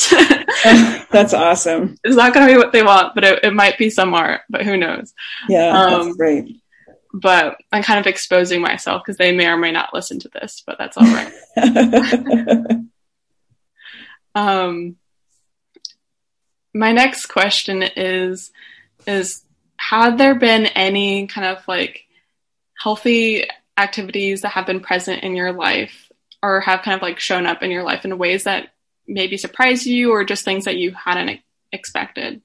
that's 1.10 1.34
awesome. 1.34 1.96
It's 2.04 2.14
not 2.14 2.32
going 2.32 2.46
to 2.46 2.52
be 2.52 2.58
what 2.58 2.72
they 2.72 2.84
want, 2.84 3.16
but 3.16 3.24
it, 3.24 3.40
it, 3.42 3.52
might 3.52 3.76
be 3.78 3.90
some 3.90 4.14
art, 4.14 4.42
but 4.48 4.62
who 4.62 4.76
knows? 4.76 5.12
Yeah, 5.48 5.76
um, 5.76 6.04
that's 6.04 6.16
great. 6.16 6.62
But 7.12 7.56
I'm 7.72 7.82
kind 7.82 7.98
of 7.98 8.06
exposing 8.06 8.62
myself 8.62 9.02
because 9.04 9.18
they 9.18 9.32
may 9.32 9.46
or 9.46 9.56
may 9.56 9.72
not 9.72 9.92
listen 9.92 10.20
to 10.20 10.30
this, 10.32 10.62
but 10.64 10.78
that's 10.78 10.96
all 10.96 11.04
right. 11.04 11.32
um, 14.34 14.96
my 16.74 16.92
next 16.92 17.26
question 17.26 17.82
is 17.82 18.50
is 19.06 19.44
had 19.76 20.16
there 20.16 20.34
been 20.34 20.66
any 20.66 21.26
kind 21.26 21.46
of 21.46 21.66
like 21.66 22.04
healthy 22.80 23.44
activities 23.76 24.42
that 24.42 24.50
have 24.50 24.66
been 24.66 24.80
present 24.80 25.22
in 25.22 25.34
your 25.34 25.52
life 25.52 26.10
or 26.42 26.60
have 26.60 26.82
kind 26.82 26.96
of 26.96 27.02
like 27.02 27.18
shown 27.18 27.46
up 27.46 27.62
in 27.62 27.70
your 27.70 27.82
life 27.82 28.04
in 28.04 28.16
ways 28.18 28.44
that 28.44 28.68
maybe 29.06 29.36
surprised 29.36 29.86
you 29.86 30.12
or 30.12 30.24
just 30.24 30.44
things 30.44 30.64
that 30.64 30.76
you 30.76 30.92
hadn't 30.92 31.40
expected? 31.72 32.40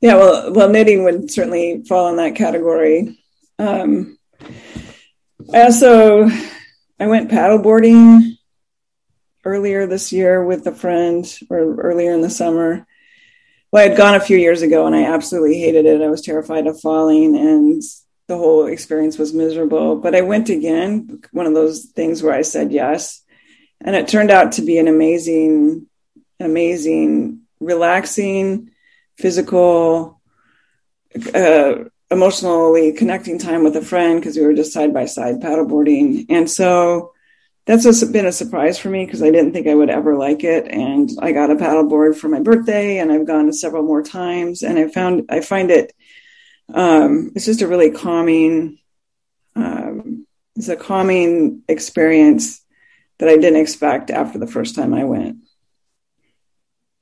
Yeah 0.00 0.16
well 0.16 0.52
well 0.52 0.68
knitting 0.68 1.04
would 1.04 1.30
certainly 1.30 1.82
fall 1.88 2.08
in 2.08 2.16
that 2.16 2.36
category. 2.36 3.18
Um, 3.58 4.18
i 5.52 5.62
also 5.62 6.28
i 6.98 7.06
went 7.06 7.30
paddleboarding 7.30 8.38
earlier 9.44 9.86
this 9.86 10.12
year 10.12 10.44
with 10.44 10.66
a 10.66 10.72
friend 10.72 11.26
or 11.50 11.74
earlier 11.80 12.12
in 12.12 12.20
the 12.20 12.30
summer 12.30 12.86
well, 13.72 13.84
I 13.84 13.88
had 13.88 13.96
gone 13.96 14.14
a 14.14 14.20
few 14.20 14.36
years 14.36 14.62
ago 14.62 14.86
and 14.86 14.94
I 14.94 15.04
absolutely 15.04 15.58
hated 15.60 15.86
it. 15.86 16.02
I 16.02 16.08
was 16.08 16.22
terrified 16.22 16.66
of 16.66 16.80
falling 16.80 17.36
and 17.36 17.82
the 18.26 18.36
whole 18.36 18.66
experience 18.66 19.18
was 19.18 19.34
miserable. 19.34 19.96
But 19.96 20.14
I 20.14 20.22
went 20.22 20.50
again, 20.50 21.20
one 21.32 21.46
of 21.46 21.54
those 21.54 21.86
things 21.86 22.22
where 22.22 22.34
I 22.34 22.42
said 22.42 22.72
yes. 22.72 23.22
And 23.80 23.96
it 23.96 24.08
turned 24.08 24.30
out 24.30 24.52
to 24.52 24.62
be 24.62 24.78
an 24.78 24.88
amazing, 24.88 25.86
amazing, 26.38 27.42
relaxing, 27.60 28.70
physical, 29.18 30.20
uh, 31.34 31.74
emotionally 32.10 32.92
connecting 32.92 33.38
time 33.38 33.62
with 33.62 33.76
a 33.76 33.82
friend 33.82 34.20
because 34.20 34.36
we 34.36 34.42
were 34.42 34.54
just 34.54 34.72
side 34.72 34.92
by 34.92 35.06
side 35.06 35.40
paddleboarding. 35.40 36.26
And 36.28 36.50
so 36.50 37.12
that's 37.66 38.04
been 38.04 38.26
a 38.26 38.32
surprise 38.32 38.78
for 38.78 38.88
me 38.88 39.04
because 39.04 39.22
I 39.22 39.30
didn't 39.30 39.52
think 39.52 39.66
I 39.66 39.74
would 39.74 39.90
ever 39.90 40.16
like 40.16 40.44
it. 40.44 40.66
And 40.68 41.10
I 41.20 41.32
got 41.32 41.50
a 41.50 41.56
paddleboard 41.56 42.16
for 42.16 42.28
my 42.28 42.40
birthday, 42.40 42.98
and 42.98 43.12
I've 43.12 43.26
gone 43.26 43.52
several 43.52 43.82
more 43.82 44.02
times. 44.02 44.62
And 44.62 44.78
I 44.78 44.88
found 44.88 45.26
I 45.28 45.40
find 45.40 45.70
it 45.70 45.92
um, 46.72 47.32
it's 47.34 47.46
just 47.46 47.62
a 47.62 47.66
really 47.68 47.90
calming 47.90 48.78
um, 49.56 50.26
it's 50.56 50.68
a 50.68 50.76
calming 50.76 51.62
experience 51.68 52.64
that 53.18 53.28
I 53.28 53.36
didn't 53.36 53.60
expect 53.60 54.10
after 54.10 54.38
the 54.38 54.46
first 54.46 54.74
time 54.74 54.94
I 54.94 55.04
went. 55.04 55.38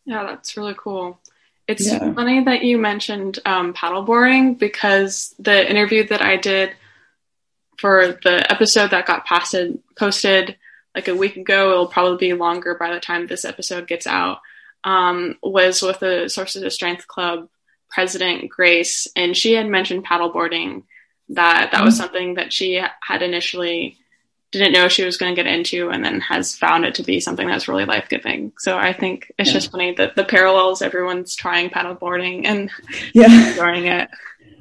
Yeah, 0.04 0.24
that's 0.24 0.56
really 0.56 0.74
cool. 0.76 1.20
It's 1.66 1.86
yeah. 1.86 2.12
funny 2.14 2.42
that 2.44 2.62
you 2.62 2.78
mentioned 2.78 3.38
um, 3.44 3.74
paddleboarding 3.74 4.58
because 4.58 5.34
the 5.38 5.68
interview 5.68 6.06
that 6.08 6.22
I 6.22 6.36
did 6.36 6.74
for 7.78 8.18
the 8.22 8.50
episode 8.50 8.90
that 8.90 9.06
got 9.06 9.26
posted 9.26 9.78
posted 9.96 10.56
like 10.94 11.08
a 11.08 11.16
week 11.16 11.36
ago, 11.36 11.70
it'll 11.70 11.86
probably 11.86 12.28
be 12.28 12.34
longer 12.34 12.74
by 12.74 12.92
the 12.92 13.00
time 13.00 13.26
this 13.26 13.44
episode 13.44 13.86
gets 13.86 14.06
out. 14.06 14.40
Um, 14.84 15.36
was 15.42 15.82
with 15.82 16.00
the 16.00 16.28
Sources 16.28 16.62
of 16.62 16.72
Strength 16.72 17.06
Club 17.08 17.48
president 17.90 18.48
Grace, 18.50 19.06
and 19.16 19.36
she 19.36 19.54
had 19.54 19.66
mentioned 19.66 20.04
paddleboarding. 20.04 20.84
That 21.30 21.70
that 21.70 21.72
mm-hmm. 21.72 21.84
was 21.84 21.96
something 21.96 22.34
that 22.34 22.52
she 22.52 22.82
had 23.00 23.22
initially 23.22 23.96
didn't 24.50 24.72
know 24.72 24.88
she 24.88 25.04
was 25.04 25.18
going 25.18 25.34
to 25.34 25.42
get 25.42 25.52
into, 25.52 25.90
and 25.90 26.04
then 26.04 26.20
has 26.20 26.56
found 26.56 26.84
it 26.84 26.94
to 26.96 27.02
be 27.02 27.20
something 27.20 27.46
that's 27.46 27.68
really 27.68 27.84
life 27.84 28.08
giving. 28.08 28.52
So 28.58 28.78
I 28.78 28.92
think 28.92 29.30
it's 29.38 29.50
yeah. 29.50 29.54
just 29.54 29.70
funny 29.70 29.94
that 29.94 30.16
the 30.16 30.24
parallels. 30.24 30.80
Everyone's 30.80 31.36
trying 31.36 31.70
paddleboarding 31.70 32.46
and 32.46 32.70
yeah, 33.12 33.50
enjoying 33.50 33.86
it. 33.86 34.08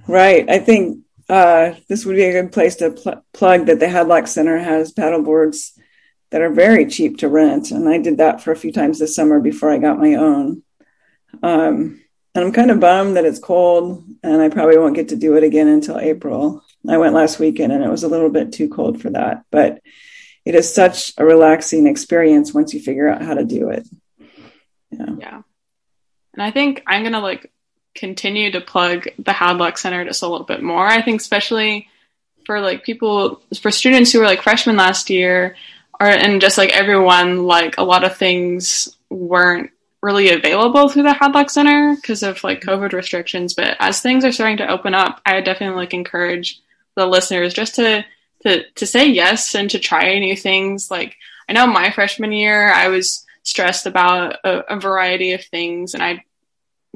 Right. 0.08 0.50
I 0.50 0.60
think 0.60 1.00
uh, 1.30 1.74
this 1.90 2.06
would 2.06 2.16
be 2.16 2.24
a 2.24 2.42
good 2.42 2.52
place 2.52 2.76
to 2.78 2.92
pl- 2.92 3.24
plug 3.34 3.66
that 3.66 3.80
the 3.80 3.88
Hadlock 3.88 4.28
Center 4.28 4.58
has 4.58 4.92
paddle 4.92 5.22
boards 5.22 5.78
that 6.32 6.42
are 6.42 6.50
very 6.50 6.86
cheap 6.86 7.18
to 7.18 7.30
rent. 7.30 7.72
And 7.72 7.88
I 7.88 7.98
did 7.98 8.18
that 8.18 8.42
for 8.42 8.52
a 8.52 8.56
few 8.56 8.72
times 8.72 9.00
this 9.00 9.16
summer 9.16 9.40
before 9.40 9.72
I 9.72 9.78
got 9.78 10.00
my 10.00 10.16
own. 10.16 10.64
Um, 11.44 12.02
and 12.36 12.46
I'm 12.46 12.52
kind 12.52 12.72
of 12.72 12.80
bummed 12.80 13.18
that 13.18 13.26
it's 13.26 13.40
cold 13.40 14.04
and 14.24 14.42
I 14.42 14.50
probably 14.50 14.78
won't 14.78 14.96
get 14.96 15.10
to 15.10 15.16
do 15.16 15.36
it 15.36 15.44
again 15.44 15.68
until 15.68 15.98
April. 15.98 16.64
I 16.88 16.98
went 16.98 17.16
last 17.16 17.40
weekend 17.40 17.74
and 17.74 17.84
it 17.84 17.90
was 17.90 18.04
a 18.04 18.08
little 18.08 18.30
bit 18.30 18.54
too 18.54 18.70
cold 18.70 19.02
for 19.02 19.10
that, 19.10 19.44
but 19.52 19.82
it 20.46 20.56
is 20.56 20.74
such 20.74 21.14
a 21.18 21.26
relaxing 21.26 21.88
experience 21.88 22.54
once 22.54 22.74
you 22.74 22.80
figure 22.80 23.10
out 23.10 23.22
how 23.22 23.34
to 23.34 23.44
do 23.44 23.70
it. 23.70 23.88
Yeah. 24.92 25.16
Yeah. 25.20 25.42
And 26.34 26.44
I 26.44 26.52
think 26.52 26.84
I'm 26.88 27.02
going 27.02 27.14
to 27.14 27.20
like 27.20 27.52
continue 27.98 28.52
to 28.52 28.62
plug 28.62 29.08
the 29.18 29.32
Hadlock 29.32 29.78
Center 29.78 30.06
just 30.06 30.24
a 30.24 30.28
little 30.28 30.46
bit 30.46 30.64
more. 30.64 30.88
I 30.88 31.02
think 31.02 31.22
especially 31.22 31.90
for 32.46 32.62
like 32.62 32.84
people 32.84 33.42
for 33.60 33.72
students 33.72 34.12
who 34.12 34.20
were 34.20 34.26
like 34.26 34.42
freshmen 34.42 34.78
last 34.78 35.10
year 35.10 35.56
or 36.00 36.08
and 36.08 36.40
just 36.40 36.58
like 36.58 36.70
everyone 36.70 37.44
like 37.46 37.78
a 37.78 37.84
lot 37.84 38.04
of 38.04 38.16
things 38.16 38.98
weren't 39.10 39.72
really 40.02 40.30
available 40.30 40.88
through 40.88 41.04
the 41.04 41.14
Hadlock 41.14 41.50
Center 41.50 41.96
because 41.96 42.24
of 42.24 42.44
like 42.44 42.62
COVID 42.62 42.94
restrictions. 42.94 43.54
But 43.54 43.76
as 43.80 44.00
things 44.00 44.24
are 44.24 44.32
starting 44.32 44.58
to 44.58 44.72
open 44.72 44.94
up, 44.94 45.22
I 45.26 45.42
definitely 45.42 45.78
like 45.78 45.94
encourage 45.94 46.62
the 46.96 47.06
listeners 47.06 47.54
just 47.54 47.76
to 47.76 48.06
to 48.44 48.70
to 48.72 48.86
say 48.86 49.08
yes 49.08 49.56
and 49.56 49.70
to 49.72 49.80
try 49.80 50.18
new 50.20 50.36
things. 50.36 50.92
Like 50.92 51.16
I 51.50 51.54
know 51.54 51.68
my 51.68 51.92
freshman 51.92 52.32
year, 52.32 52.72
I 52.72 52.88
was 52.90 53.26
stressed 53.44 53.86
about 53.86 54.36
a, 54.44 54.76
a 54.76 54.80
variety 54.80 55.34
of 55.34 55.44
things, 55.44 55.94
and 55.94 56.04
I 56.04 56.24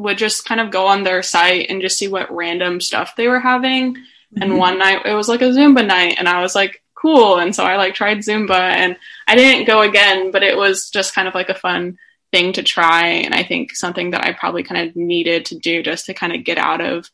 would 0.01 0.17
just 0.17 0.45
kind 0.45 0.59
of 0.59 0.71
go 0.71 0.87
on 0.87 1.03
their 1.03 1.23
site 1.23 1.67
and 1.69 1.81
just 1.81 1.97
see 1.97 2.07
what 2.07 2.33
random 2.33 2.81
stuff 2.81 3.15
they 3.15 3.27
were 3.27 3.39
having. 3.39 3.95
Mm-hmm. 3.95 4.41
And 4.41 4.57
one 4.57 4.79
night 4.79 5.05
it 5.05 5.13
was 5.13 5.27
like 5.27 5.41
a 5.41 5.49
Zumba 5.49 5.85
night, 5.85 6.15
and 6.17 6.27
I 6.27 6.41
was 6.41 6.55
like, 6.55 6.81
cool. 6.95 7.37
And 7.37 7.55
so 7.55 7.63
I 7.63 7.77
like 7.77 7.93
tried 7.93 8.19
Zumba, 8.19 8.59
and 8.59 8.97
I 9.27 9.35
didn't 9.35 9.67
go 9.67 9.81
again, 9.81 10.31
but 10.31 10.43
it 10.43 10.57
was 10.57 10.89
just 10.89 11.15
kind 11.15 11.27
of 11.27 11.35
like 11.35 11.49
a 11.49 11.55
fun 11.55 11.97
thing 12.31 12.53
to 12.53 12.63
try. 12.63 13.07
And 13.07 13.33
I 13.33 13.43
think 13.43 13.75
something 13.75 14.11
that 14.11 14.25
I 14.25 14.33
probably 14.33 14.63
kind 14.63 14.89
of 14.89 14.95
needed 14.95 15.45
to 15.45 15.59
do 15.59 15.83
just 15.83 16.05
to 16.05 16.13
kind 16.13 16.33
of 16.33 16.43
get 16.43 16.57
out 16.57 16.81
of 16.81 17.09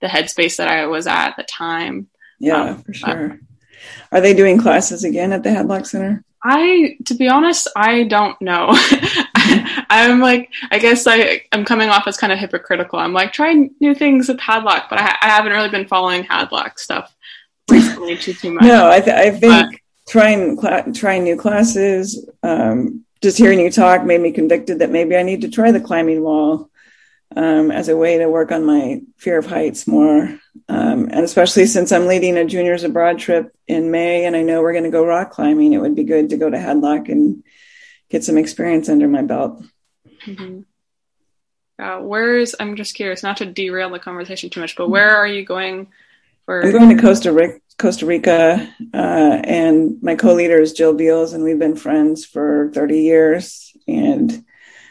the 0.00 0.06
headspace 0.06 0.56
that 0.56 0.68
I 0.68 0.86
was 0.86 1.06
at 1.06 1.30
at 1.30 1.36
the 1.36 1.44
time. 1.44 2.08
Yeah, 2.38 2.70
um, 2.70 2.82
for 2.82 2.94
sure. 2.94 3.40
Are 4.12 4.20
they 4.20 4.34
doing 4.34 4.60
classes 4.60 5.04
again 5.04 5.32
at 5.32 5.42
the 5.42 5.50
Hadlock 5.50 5.86
Center? 5.86 6.24
I, 6.42 6.96
to 7.06 7.14
be 7.14 7.28
honest, 7.28 7.68
I 7.74 8.04
don't 8.04 8.40
know. 8.40 8.68
I'm 9.90 10.20
like, 10.20 10.50
I 10.70 10.78
guess 10.78 11.06
I, 11.06 11.42
I'm 11.52 11.64
coming 11.64 11.88
off 11.88 12.06
as 12.06 12.16
kind 12.16 12.32
of 12.32 12.38
hypocritical. 12.38 12.98
I'm 12.98 13.12
like, 13.12 13.32
trying 13.32 13.74
new 13.80 13.94
things 13.94 14.28
with 14.28 14.38
Hadlock, 14.38 14.88
but 14.88 14.98
I, 14.98 15.16
I 15.20 15.28
haven't 15.28 15.52
really 15.52 15.68
been 15.68 15.86
following 15.86 16.24
Hadlock 16.24 16.78
stuff 16.78 17.14
recently 17.70 18.16
too, 18.16 18.32
too 18.32 18.52
much. 18.52 18.64
No, 18.64 18.90
I, 18.90 19.00
th- 19.00 19.16
I 19.16 19.30
think 19.30 19.70
but, 19.70 19.80
trying, 20.08 20.58
cl- 20.60 20.92
trying 20.92 21.24
new 21.24 21.36
classes, 21.36 22.28
um, 22.42 23.04
just 23.20 23.38
hearing 23.38 23.60
you 23.60 23.70
talk 23.70 24.04
made 24.04 24.20
me 24.20 24.32
convicted 24.32 24.78
that 24.78 24.90
maybe 24.90 25.16
I 25.16 25.22
need 25.22 25.42
to 25.42 25.50
try 25.50 25.72
the 25.72 25.80
climbing 25.80 26.22
wall 26.22 26.70
um, 27.36 27.70
as 27.70 27.88
a 27.88 27.96
way 27.96 28.18
to 28.18 28.28
work 28.28 28.52
on 28.52 28.64
my 28.64 29.00
fear 29.16 29.38
of 29.38 29.46
heights 29.46 29.86
more. 29.86 30.38
Um, 30.68 31.08
and 31.10 31.20
especially 31.20 31.66
since 31.66 31.92
I'm 31.92 32.06
leading 32.06 32.36
a 32.36 32.44
juniors 32.44 32.84
abroad 32.84 33.18
trip 33.18 33.54
in 33.66 33.90
May 33.90 34.24
and 34.24 34.36
I 34.36 34.42
know 34.42 34.62
we're 34.62 34.72
going 34.72 34.84
to 34.84 34.90
go 34.90 35.04
rock 35.04 35.30
climbing, 35.30 35.72
it 35.72 35.78
would 35.78 35.94
be 35.94 36.04
good 36.04 36.30
to 36.30 36.36
go 36.36 36.48
to 36.48 36.56
Hadlock 36.56 37.08
and 37.08 37.42
get 38.10 38.24
some 38.24 38.38
experience 38.38 38.88
under 38.88 39.08
my 39.08 39.22
belt. 39.22 39.62
Mm-hmm. 40.26 40.60
Uh, 41.82 42.00
where's 42.00 42.54
I'm 42.58 42.76
just 42.76 42.94
curious, 42.94 43.22
not 43.22 43.36
to 43.38 43.46
derail 43.46 43.90
the 43.90 43.98
conversation 43.98 44.50
too 44.50 44.60
much, 44.60 44.76
but 44.76 44.90
where 44.90 45.16
are 45.16 45.26
you 45.26 45.44
going 45.44 45.88
for? 46.44 46.64
I'm 46.64 46.72
going 46.72 46.96
to 46.96 47.00
Costa 47.00 47.32
Rica, 47.32 47.60
Costa 47.78 48.04
Rica, 48.04 48.68
uh, 48.92 49.40
and 49.44 50.02
my 50.02 50.16
co-leader 50.16 50.60
is 50.60 50.72
Jill 50.72 50.94
Beals, 50.94 51.32
and 51.32 51.44
we've 51.44 51.58
been 51.58 51.76
friends 51.76 52.24
for 52.24 52.70
30 52.74 53.00
years. 53.00 53.72
And 53.86 54.30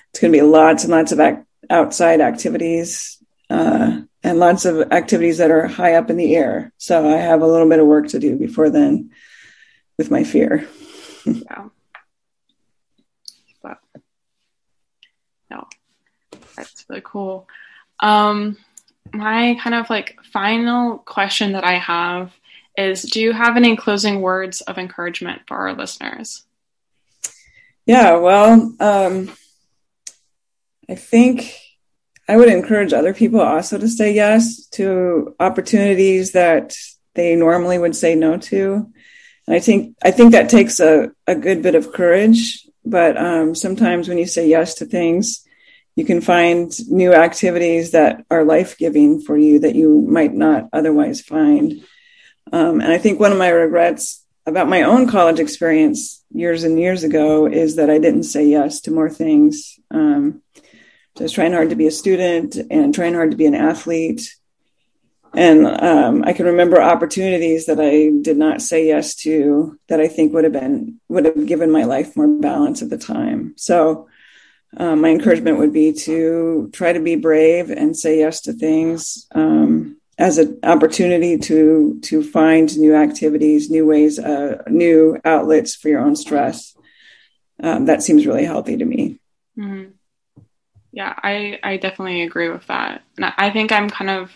it's 0.10 0.20
going 0.20 0.32
to 0.32 0.38
be 0.38 0.42
lots 0.42 0.84
and 0.84 0.92
lots 0.92 1.12
of 1.12 1.20
ac- 1.20 1.44
outside 1.70 2.22
activities 2.22 3.22
uh, 3.50 4.02
and 4.24 4.40
lots 4.40 4.66
of 4.66 4.92
activities 4.92 5.38
that 5.38 5.52
are 5.52 5.68
high 5.68 5.96
up 5.96 6.10
in 6.10 6.18
the 6.18 6.36
air. 6.36 6.72
So 6.78 7.10
I 7.10 7.18
have 7.18 7.42
a 7.42 7.48
little 7.48 7.70
bit 7.70 7.80
of 7.80 7.88
work 7.88 8.08
to 8.10 8.20
do 8.20 8.36
before 8.36 8.70
then 8.70 9.12
with 9.98 10.10
my 10.10 10.24
fear. 10.24 10.68
yeah. 11.26 11.66
But 13.62 13.80
no, 15.52 15.68
that's 16.58 16.86
really 16.90 17.02
cool. 17.04 17.48
Um, 18.00 18.58
my 19.14 19.58
kind 19.62 19.76
of 19.76 19.90
like 19.90 20.18
final 20.24 20.98
question 20.98 21.54
that 21.54 21.64
I 21.64 21.78
have 21.78 22.34
is 22.78 23.02
do 23.04 23.22
you 23.22 23.32
have 23.32 23.58
any 23.58 23.76
closing 23.76 24.22
words 24.22 24.62
of 24.62 24.78
encouragement 24.78 25.42
for 25.48 25.58
our 25.58 25.74
listeners? 25.74 26.44
Yeah, 27.86 28.18
well, 28.18 28.74
um, 28.80 29.32
I 30.90 30.96
think 30.96 31.56
I 32.28 32.36
would 32.36 32.50
encourage 32.50 32.94
other 32.94 33.14
people 33.14 33.40
also 33.40 33.78
to 33.78 33.88
say 33.88 34.14
yes 34.14 34.68
to 34.72 35.36
opportunities 35.40 36.34
that 36.34 36.76
they 37.16 37.36
normally 37.36 37.80
would 37.80 37.96
say 37.96 38.16
no 38.16 38.38
to. 38.38 38.92
And 39.48 39.56
I 39.56 39.60
think 39.60 39.96
I 40.04 40.12
think 40.12 40.34
that 40.34 40.50
takes 40.50 40.80
a, 40.80 41.12
a 41.26 41.36
good 41.36 41.62
bit 41.62 41.76
of 41.76 41.94
courage. 41.94 42.68
But 42.86 43.18
um, 43.18 43.56
sometimes 43.56 44.08
when 44.08 44.18
you 44.18 44.28
say 44.28 44.48
yes 44.48 44.76
to 44.76 44.86
things, 44.86 45.47
you 45.98 46.06
can 46.06 46.22
find 46.22 46.72
new 46.90 47.12
activities 47.12 47.92
that 47.92 48.24
are 48.30 48.44
life 48.44 48.78
giving 48.78 49.20
for 49.20 49.36
you 49.36 49.60
that 49.62 49.74
you 49.74 50.06
might 50.08 50.32
not 50.32 50.70
otherwise 50.72 51.22
find. 51.22 51.84
Um, 52.54 52.82
and 52.82 52.94
I 52.94 53.00
think 53.00 53.20
one 53.20 53.32
of 53.32 53.40
my 53.40 53.50
regrets 53.50 54.24
about 54.46 54.70
my 54.70 54.84
own 54.84 55.10
college 55.10 55.40
experience 55.40 56.24
years 56.32 56.64
and 56.64 56.80
years 56.80 57.04
ago 57.04 57.48
is 57.48 57.78
that 57.78 57.90
I 57.90 57.98
didn't 57.98 58.24
say 58.24 58.46
yes 58.46 58.82
to 58.82 58.92
more 58.92 59.10
things. 59.10 59.80
Um, 59.90 60.44
I 61.20 61.24
was 61.24 61.32
trying 61.32 61.54
hard 61.54 61.72
to 61.72 61.76
be 61.76 61.88
a 61.88 61.92
student 61.92 62.56
and 62.70 62.94
trying 62.94 63.16
hard 63.16 63.32
to 63.32 63.38
be 63.38 63.48
an 63.48 63.56
athlete. 63.56 64.36
And 65.34 65.66
um, 65.66 66.24
I 66.24 66.34
can 66.34 66.46
remember 66.46 66.80
opportunities 66.80 67.66
that 67.66 67.80
I 67.80 68.12
did 68.22 68.38
not 68.38 68.62
say 68.62 68.86
yes 68.86 69.16
to 69.24 69.80
that 69.88 70.00
I 70.00 70.08
think 70.08 70.32
would 70.32 70.44
have 70.44 70.54
been 70.54 71.00
would 71.10 71.26
have 71.26 71.48
given 71.48 71.72
my 71.72 71.86
life 71.86 72.16
more 72.16 72.28
balance 72.28 72.84
at 72.84 72.92
the 72.92 73.00
time. 73.00 73.56
So 73.58 74.08
um, 74.78 75.02
my 75.02 75.10
encouragement 75.10 75.58
would 75.58 75.74
be 75.74 75.92
to 75.92 76.70
try 76.72 76.94
to 76.94 77.00
be 77.00 77.16
brave 77.16 77.72
and 77.72 77.98
say 77.98 78.20
yes 78.20 78.42
to 78.42 78.54
things 78.54 79.28
um, 79.34 79.98
as 80.20 80.38
an 80.38 80.60
opportunity 80.64 81.38
to 81.38 82.00
to 82.04 82.24
find 82.24 82.78
new 82.78 82.96
activities, 82.96 83.70
new 83.70 83.86
ways, 83.86 84.20
uh, 84.20 84.62
new 84.68 85.20
outlets 85.26 85.76
for 85.76 85.90
your 85.90 86.02
own 86.02 86.16
stress. 86.16 86.76
Um, 87.62 87.86
that 87.86 88.04
seems 88.04 88.28
really 88.28 88.46
healthy 88.46 88.78
to 88.78 88.86
me. 88.86 89.20
Mm-hmm. 89.58 89.92
Yeah, 90.92 91.14
I 91.18 91.60
I 91.64 91.78
definitely 91.78 92.22
agree 92.22 92.50
with 92.50 92.68
that, 92.68 93.02
and 93.18 93.34
I 93.38 93.50
think 93.50 93.72
I'm 93.72 93.90
kind 93.90 94.12
of 94.12 94.32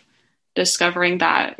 discovering 0.55 1.19
that 1.19 1.60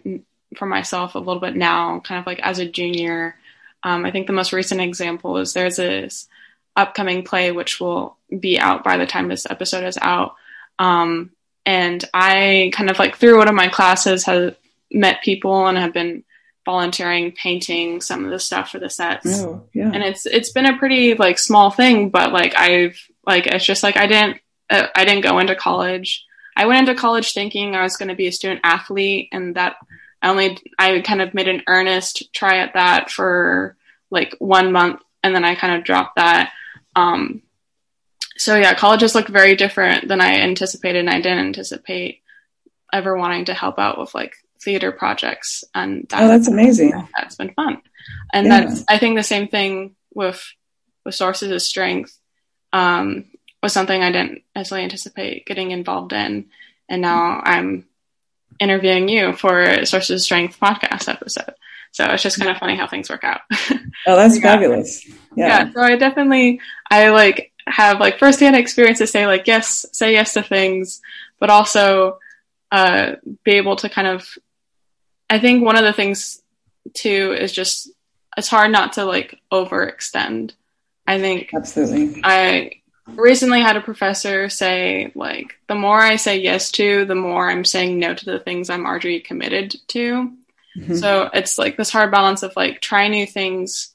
for 0.57 0.65
myself 0.65 1.13
a 1.13 1.20
little 1.20 1.39
bit 1.39 1.55
now, 1.55 2.00
kind 2.00 2.20
of 2.20 2.25
like 2.25 2.39
as 2.39 2.57
a 2.57 2.67
junior. 2.67 3.35
Um, 3.83 4.05
I 4.05 4.11
think 4.11 4.27
the 4.27 4.33
most 4.33 4.53
recent 4.53 4.81
example 4.81 5.37
is 5.37 5.53
there's 5.53 5.77
this 5.77 6.27
upcoming 6.75 7.24
play 7.24 7.51
which 7.51 7.79
will 7.79 8.18
be 8.40 8.60
out 8.60 8.84
by 8.84 8.98
the 8.98 9.05
time 9.05 9.27
this 9.27 9.48
episode 9.50 9.84
is 9.84 9.98
out. 10.01 10.36
Um, 10.79 11.31
and 11.66 12.03
I 12.14 12.72
kind 12.74 12.90
of 12.90 12.98
like 12.98 13.18
through 13.18 13.38
one 13.38 13.48
of 13.48 13.55
my 13.55 13.68
classes 13.68 14.25
have 14.25 14.55
met 14.92 15.22
people 15.22 15.68
and 15.68 15.77
have 15.77 15.94
been 15.94 16.24
volunteering 16.66 17.31
painting 17.31 18.01
some 18.01 18.24
of 18.24 18.31
the 18.31 18.40
stuff 18.40 18.70
for 18.70 18.79
the 18.79 18.90
sets. 18.90 19.42
Oh, 19.42 19.64
yeah. 19.74 19.92
And 19.94 20.03
it's 20.03 20.25
it's 20.25 20.51
been 20.51 20.66
a 20.66 20.77
pretty 20.77 21.16
like 21.16 21.40
small 21.40 21.72
thing, 21.72 22.10
but 22.10 22.31
like 22.31 22.55
I've 22.57 22.98
like 23.25 23.48
it's 23.48 23.66
just 23.66 23.84
like 23.84 23.98
I 23.98 24.07
didn't 24.07 24.42
uh, 24.70 24.88
I 24.96 25.05
didn't 25.05 25.24
go 25.24 25.40
into 25.40 25.55
college. 25.55 26.25
I 26.55 26.66
went 26.66 26.88
into 26.88 27.00
college 27.00 27.34
thinking 27.34 27.75
I 27.75 27.84
was 27.84 27.98
going 27.98 28.10
to 28.10 28.16
be 28.16 28.27
a 28.27 28.31
student 28.31 28.62
athlete, 28.64 29.29
and 29.31 29.55
that 29.55 29.77
I 30.22 30.29
only 30.29 30.57
I 30.77 31.00
kind 31.01 31.22
of 31.22 31.34
made 31.34 31.48
an 31.48 31.64
earnest 31.68 32.34
try 32.34 32.57
at 32.57 32.74
that 32.74 33.10
for 33.10 33.75
like 34.10 34.36
one 34.40 34.72
month, 34.72 35.01
and 35.24 35.34
then 35.34 35.46
I 35.46 35.55
kind 35.55 35.75
of 35.75 35.84
dropped 35.84 36.16
that. 36.18 36.51
Um, 36.96 37.42
so 38.38 38.56
yeah, 38.56 38.74
college 38.74 39.01
has 39.01 39.16
looked 39.16 39.30
very 39.30 39.56
different 39.56 40.08
than 40.08 40.22
I 40.22 40.40
anticipated, 40.40 41.00
and 41.00 41.10
I 41.10 41.22
didn't 41.22 41.46
anticipate 41.46 42.22
ever 42.92 43.16
wanting 43.16 43.46
to 43.46 43.54
help 43.54 43.80
out 43.80 44.00
with 44.00 44.14
like 44.16 44.36
theater 44.62 44.92
projects. 44.92 45.64
And 45.74 46.08
that, 46.10 46.24
oh, 46.24 46.27
that's 46.27 46.48
amazing. 46.48 47.08
That's 47.16 47.36
been 47.36 47.54
fun, 47.54 47.82
and 48.34 48.48
yeah. 48.48 48.62
that's 48.62 48.84
I 48.90 48.98
think 48.98 49.18
the 49.18 49.24
same 49.24 49.48
thing 49.48 49.96
with 50.14 50.44
with 51.06 51.16
sources 51.16 51.51
of 51.51 51.62
strength 51.62 52.18
um, 52.74 53.25
was 53.62 53.74
something 53.74 54.01
I 54.01 54.12
didn't 54.12 54.44
necessarily 54.56 54.86
anticipate 54.86 55.46
getting 55.46 55.72
involved 55.72 56.14
in, 56.14 56.48
and 56.90 57.01
now 57.01 57.42
I'm 57.44 57.86
interviewing 58.60 59.10
you 59.10 59.34
for 59.34 59.86
Sources 59.86 60.22
of 60.22 60.22
Strength 60.22 60.60
podcast 60.60 61.10
episode. 61.10 61.54
So 61.92 62.06
it's 62.06 62.24
just 62.24 62.40
kind 62.40 62.50
of 62.50 62.58
funny 62.58 62.75
how 62.75 62.88
things 62.88 63.10
work 63.10 63.24
out. 63.24 63.42
Oh, 64.08 64.16
that's 64.16 64.38
yeah. 64.38 64.42
fabulous. 64.42 65.06
Yeah. 65.36 65.48
yeah. 65.48 65.72
So 65.74 65.80
I 65.80 65.96
definitely, 65.96 66.60
I 66.90 67.10
like 67.10 67.51
have 67.68 68.00
like 68.00 68.18
firsthand 68.18 68.56
experience 68.56 68.98
to 68.98 69.06
say 69.06 69.27
like, 69.27 69.46
yes, 69.46 69.86
say 69.92 70.14
yes 70.14 70.34
to 70.34 70.42
things, 70.42 71.01
but 71.40 71.51
also, 71.51 72.18
uh, 72.72 73.18
be 73.44 73.51
able 73.51 73.75
to 73.75 73.90
kind 73.90 74.08
of, 74.08 74.27
I 75.30 75.38
think 75.38 75.64
one 75.64 75.77
of 75.77 75.84
the 75.84 75.94
things 75.94 76.42
too 76.94 77.36
is 77.40 77.51
just, 77.51 77.92
it's 78.38 78.48
hard 78.48 78.72
not 78.72 78.94
to 78.94 79.06
like 79.06 79.40
overextend. 79.51 80.54
I 81.06 81.20
think 81.20 81.51
absolutely. 81.54 82.22
I 82.24 82.82
recently 83.08 83.62
had 83.62 83.77
a 83.77 83.82
professor 83.82 84.50
say 84.50 85.12
like 85.16 85.60
the 85.68 85.75
more 85.75 86.00
I 86.00 86.16
say 86.16 86.40
yes 86.40 86.72
to, 86.72 87.06
the 87.06 87.16
more 87.16 87.50
I'm 87.50 87.66
saying 87.66 88.00
no 88.00 88.14
to 88.14 88.25
the 88.25 88.40
things 88.40 88.70
I'm 88.70 88.86
already 88.86 89.20
committed 89.20 89.75
to. 89.90 90.32
Mm-hmm. 90.77 90.96
So 90.96 91.29
it's 91.34 91.57
like 91.57 91.77
this 91.77 91.90
hard 91.90 92.12
balance 92.12 92.44
of 92.44 92.53
like 92.55 92.81
try 92.81 93.07
new 93.07 93.27
things, 93.27 93.94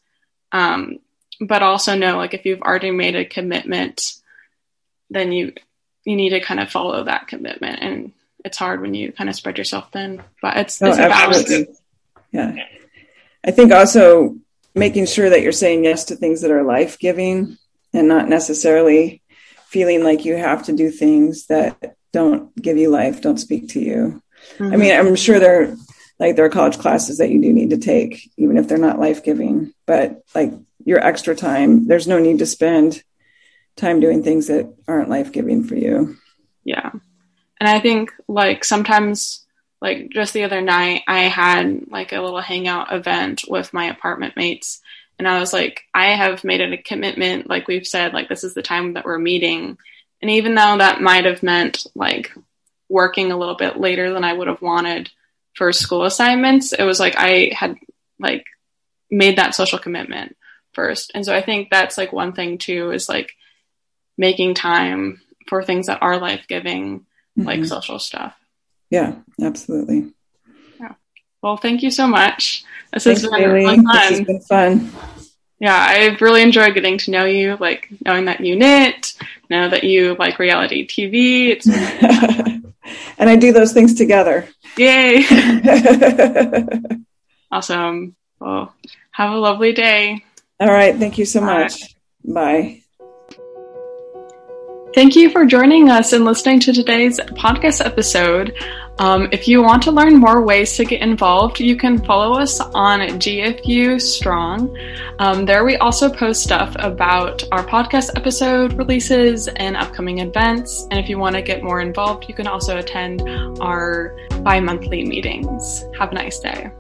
um, 0.53 0.99
but 1.41 1.63
also 1.63 1.95
know 1.97 2.17
like 2.17 2.35
if 2.35 2.45
you've 2.45 2.63
already 2.63 2.91
made 2.91 3.17
a 3.17 3.25
commitment, 3.25 4.13
then 5.11 5.33
you 5.33 5.53
you 6.05 6.17
need 6.17 6.31
to 6.31 6.41
kind 6.41 6.61
of 6.61 6.71
follow 6.71 7.05
that 7.05 7.29
commitment. 7.29 7.81
And 7.83 8.13
it's 8.45 8.59
hard 8.59 8.81
when 8.81 8.95
you 8.95 9.13
kind 9.13 9.29
of 9.29 9.37
spread 9.37 9.59
yourself 9.59 9.91
thin, 9.93 10.23
but 10.41 10.57
it's, 10.57 10.81
oh, 10.81 10.95
it's. 10.97 11.81
Yeah. 12.31 12.55
I 13.45 13.51
think 13.51 13.73
also 13.73 14.37
making 14.75 15.07
sure 15.07 15.29
that 15.31 15.43
you're 15.43 15.53
saying 15.53 15.85
yes 15.85 16.05
to 16.05 16.17
things 16.17 16.43
that 16.43 16.51
are 16.51 16.63
life 16.63 16.99
giving 16.99 17.59
and 17.93 18.09
not 18.09 18.29
necessarily 18.29 19.23
feeling 19.67 20.05
like 20.05 20.25
you 20.25 20.37
have 20.37 20.65
to 20.65 20.73
do 20.73 20.91
things 20.91 21.47
that 21.47 21.97
don't 22.13 22.55
give 22.61 22.77
you 22.77 22.91
life, 22.91 23.21
don't 23.21 23.39
speak 23.39 23.71
to 23.71 23.81
you. 23.81 24.23
Mm-hmm. 24.59 24.73
I 24.73 24.77
mean, 24.77 24.97
I'm 24.97 25.17
sure 25.17 25.41
there 25.41 25.75
like 26.19 26.37
there 26.37 26.45
are 26.45 26.51
college 26.51 26.79
classes 26.79 27.19
that 27.19 27.31
you 27.31 27.41
do 27.41 27.53
need 27.53 27.71
to 27.71 27.79
take, 27.79 28.31
even 28.37 28.57
if 28.57 28.69
they're 28.69 28.79
not 28.79 28.99
life 28.99 29.23
giving. 29.23 29.73
But 29.87 30.23
like 30.35 30.53
your 30.85 31.05
extra 31.05 31.35
time, 31.35 31.87
there's 31.87 32.09
no 32.09 32.19
need 32.19 32.39
to 32.39 32.47
spend 32.47 33.03
time 33.77 34.01
doing 34.01 34.23
things 34.23 34.47
that 34.47 34.73
aren't 34.89 35.11
life 35.11 35.33
giving 35.33 35.65
for 35.65 35.75
you. 35.75 36.17
Yeah. 36.65 36.91
And 37.61 37.69
I 37.69 37.81
think 37.81 38.13
like 38.29 38.65
sometimes, 38.65 39.45
like 39.81 40.09
just 40.11 40.33
the 40.33 40.45
other 40.45 40.63
night, 40.63 41.03
I 41.07 41.23
had 41.23 41.89
like 41.89 42.13
a 42.13 42.21
little 42.21 42.41
hangout 42.41 42.93
event 42.93 43.45
with 43.47 43.75
my 43.75 43.87
apartment 43.87 44.37
mates. 44.37 44.81
And 45.19 45.29
I 45.29 45.39
was 45.39 45.53
like, 45.53 45.83
I 45.95 46.15
have 46.15 46.45
made 46.45 46.61
it 46.61 46.73
a 46.73 46.83
commitment. 46.83 47.49
Like 47.49 47.69
we've 47.69 47.87
said, 47.87 48.13
like 48.13 48.29
this 48.29 48.45
is 48.45 48.55
the 48.55 48.63
time 48.63 48.95
that 48.95 49.05
we're 49.05 49.19
meeting. 49.19 49.79
And 50.23 50.31
even 50.31 50.55
though 50.55 50.79
that 50.79 51.03
might 51.03 51.27
have 51.27 51.43
meant 51.43 51.87
like 51.95 52.33
working 52.89 53.33
a 53.33 53.37
little 53.37 53.57
bit 53.57 53.79
later 53.79 54.13
than 54.13 54.25
I 54.25 54.33
would 54.33 54.49
have 54.49 54.63
wanted, 54.63 55.11
for 55.57 55.73
school 55.73 56.05
assignments, 56.05 56.73
it 56.73 56.85
was 56.85 57.01
like 57.01 57.17
I 57.17 57.51
had 57.53 57.77
like 58.19 58.45
made 59.11 59.39
that 59.39 59.55
social 59.55 59.79
commitment 59.79 60.37
first. 60.75 61.11
And 61.15 61.25
so 61.25 61.35
I 61.35 61.43
think 61.43 61.71
that's 61.71 61.99
like 61.99 62.13
one 62.13 62.33
thing 62.33 62.59
too 62.59 62.91
is 62.93 63.09
like 63.09 63.33
making 64.19 64.55
time 64.55 65.21
for 65.49 65.63
things 65.63 65.87
that 65.87 66.03
are 66.03 66.19
life 66.19 66.45
giving, 66.47 67.01
mm-hmm. 67.01 67.43
like 67.43 67.65
social 67.65 67.99
stuff. 67.99 68.35
Yeah, 68.91 69.17
absolutely. 69.41 70.13
Yeah. 70.79 70.95
Well, 71.43 71.57
thank 71.57 71.83
you 71.83 71.91
so 71.91 72.07
much. 72.07 72.65
This 72.93 73.05
Thanks, 73.05 73.23
has 73.23 73.31
been 73.31 73.51
really 73.51 73.77
fun. 73.77 73.85
This 73.85 74.19
has 74.19 74.21
been 74.21 74.41
fun. 74.41 74.93
Yeah, 75.59 75.75
I've 75.75 76.21
really 76.21 76.43
enjoyed 76.43 76.75
getting 76.75 76.99
to 76.99 77.11
know 77.11 77.25
you, 77.25 77.57
like 77.59 77.89
knowing 78.05 78.27
that 78.27 78.41
you 78.41 78.57
knit, 78.57 79.15
know 79.49 79.71
that 79.71 79.85
you 79.85 80.15
like 80.19 80.39
reality 80.39 80.87
TV. 80.87 81.49
It's 81.49 81.67
and 83.19 83.29
I 83.31 83.37
do 83.37 83.53
those 83.53 83.73
things 83.73 83.95
together. 83.95 84.49
Yay! 84.77 85.25
awesome. 87.51 88.15
Well, 88.41 88.75
have 89.13 89.33
a 89.33 89.37
lovely 89.37 89.73
day. 89.73 90.25
All 90.61 90.69
right. 90.69 90.97
Thank 90.97 91.19
you 91.19 91.25
so 91.25 91.41
Bye. 91.41 91.47
much. 91.47 91.97
Bye. 92.25 92.83
Thank 94.97 95.15
you 95.15 95.29
for 95.29 95.45
joining 95.45 95.91
us 95.91 96.15
and 96.15 96.25
listening 96.25 96.59
to 96.61 96.73
today's 96.73 97.21
podcast 97.21 97.85
episode. 97.85 98.57
Um, 98.99 99.29
if 99.31 99.47
you 99.47 99.63
want 99.63 99.83
to 99.83 99.91
learn 99.91 100.17
more 100.17 100.43
ways 100.43 100.75
to 100.79 100.87
get 100.87 101.03
involved, 101.03 101.61
you 101.61 101.77
can 101.77 102.03
follow 102.03 102.39
us 102.39 102.61
on 102.61 103.01
GFU 103.01 104.01
Strong. 104.01 104.75
Um, 105.19 105.45
there 105.45 105.67
we 105.67 105.77
also 105.77 106.09
post 106.09 106.43
stuff 106.43 106.75
about 106.79 107.45
our 107.53 107.63
podcast 107.63 108.17
episode 108.17 108.73
releases 108.73 109.49
and 109.49 109.77
upcoming 109.77 110.21
events. 110.21 110.87
And 110.91 110.99
if 110.99 111.11
you 111.11 111.19
want 111.19 111.37
to 111.37 111.43
get 111.43 111.63
more 111.63 111.83
involved, 111.83 112.27
you 112.27 112.35
can 112.35 112.47
also 112.47 112.79
attend 112.79 113.21
our 113.61 114.17
bi 114.45 114.61
monthly 114.61 115.05
meetings. 115.05 115.85
Have 115.99 116.13
a 116.13 116.15
nice 116.15 116.39
day. 116.39 116.71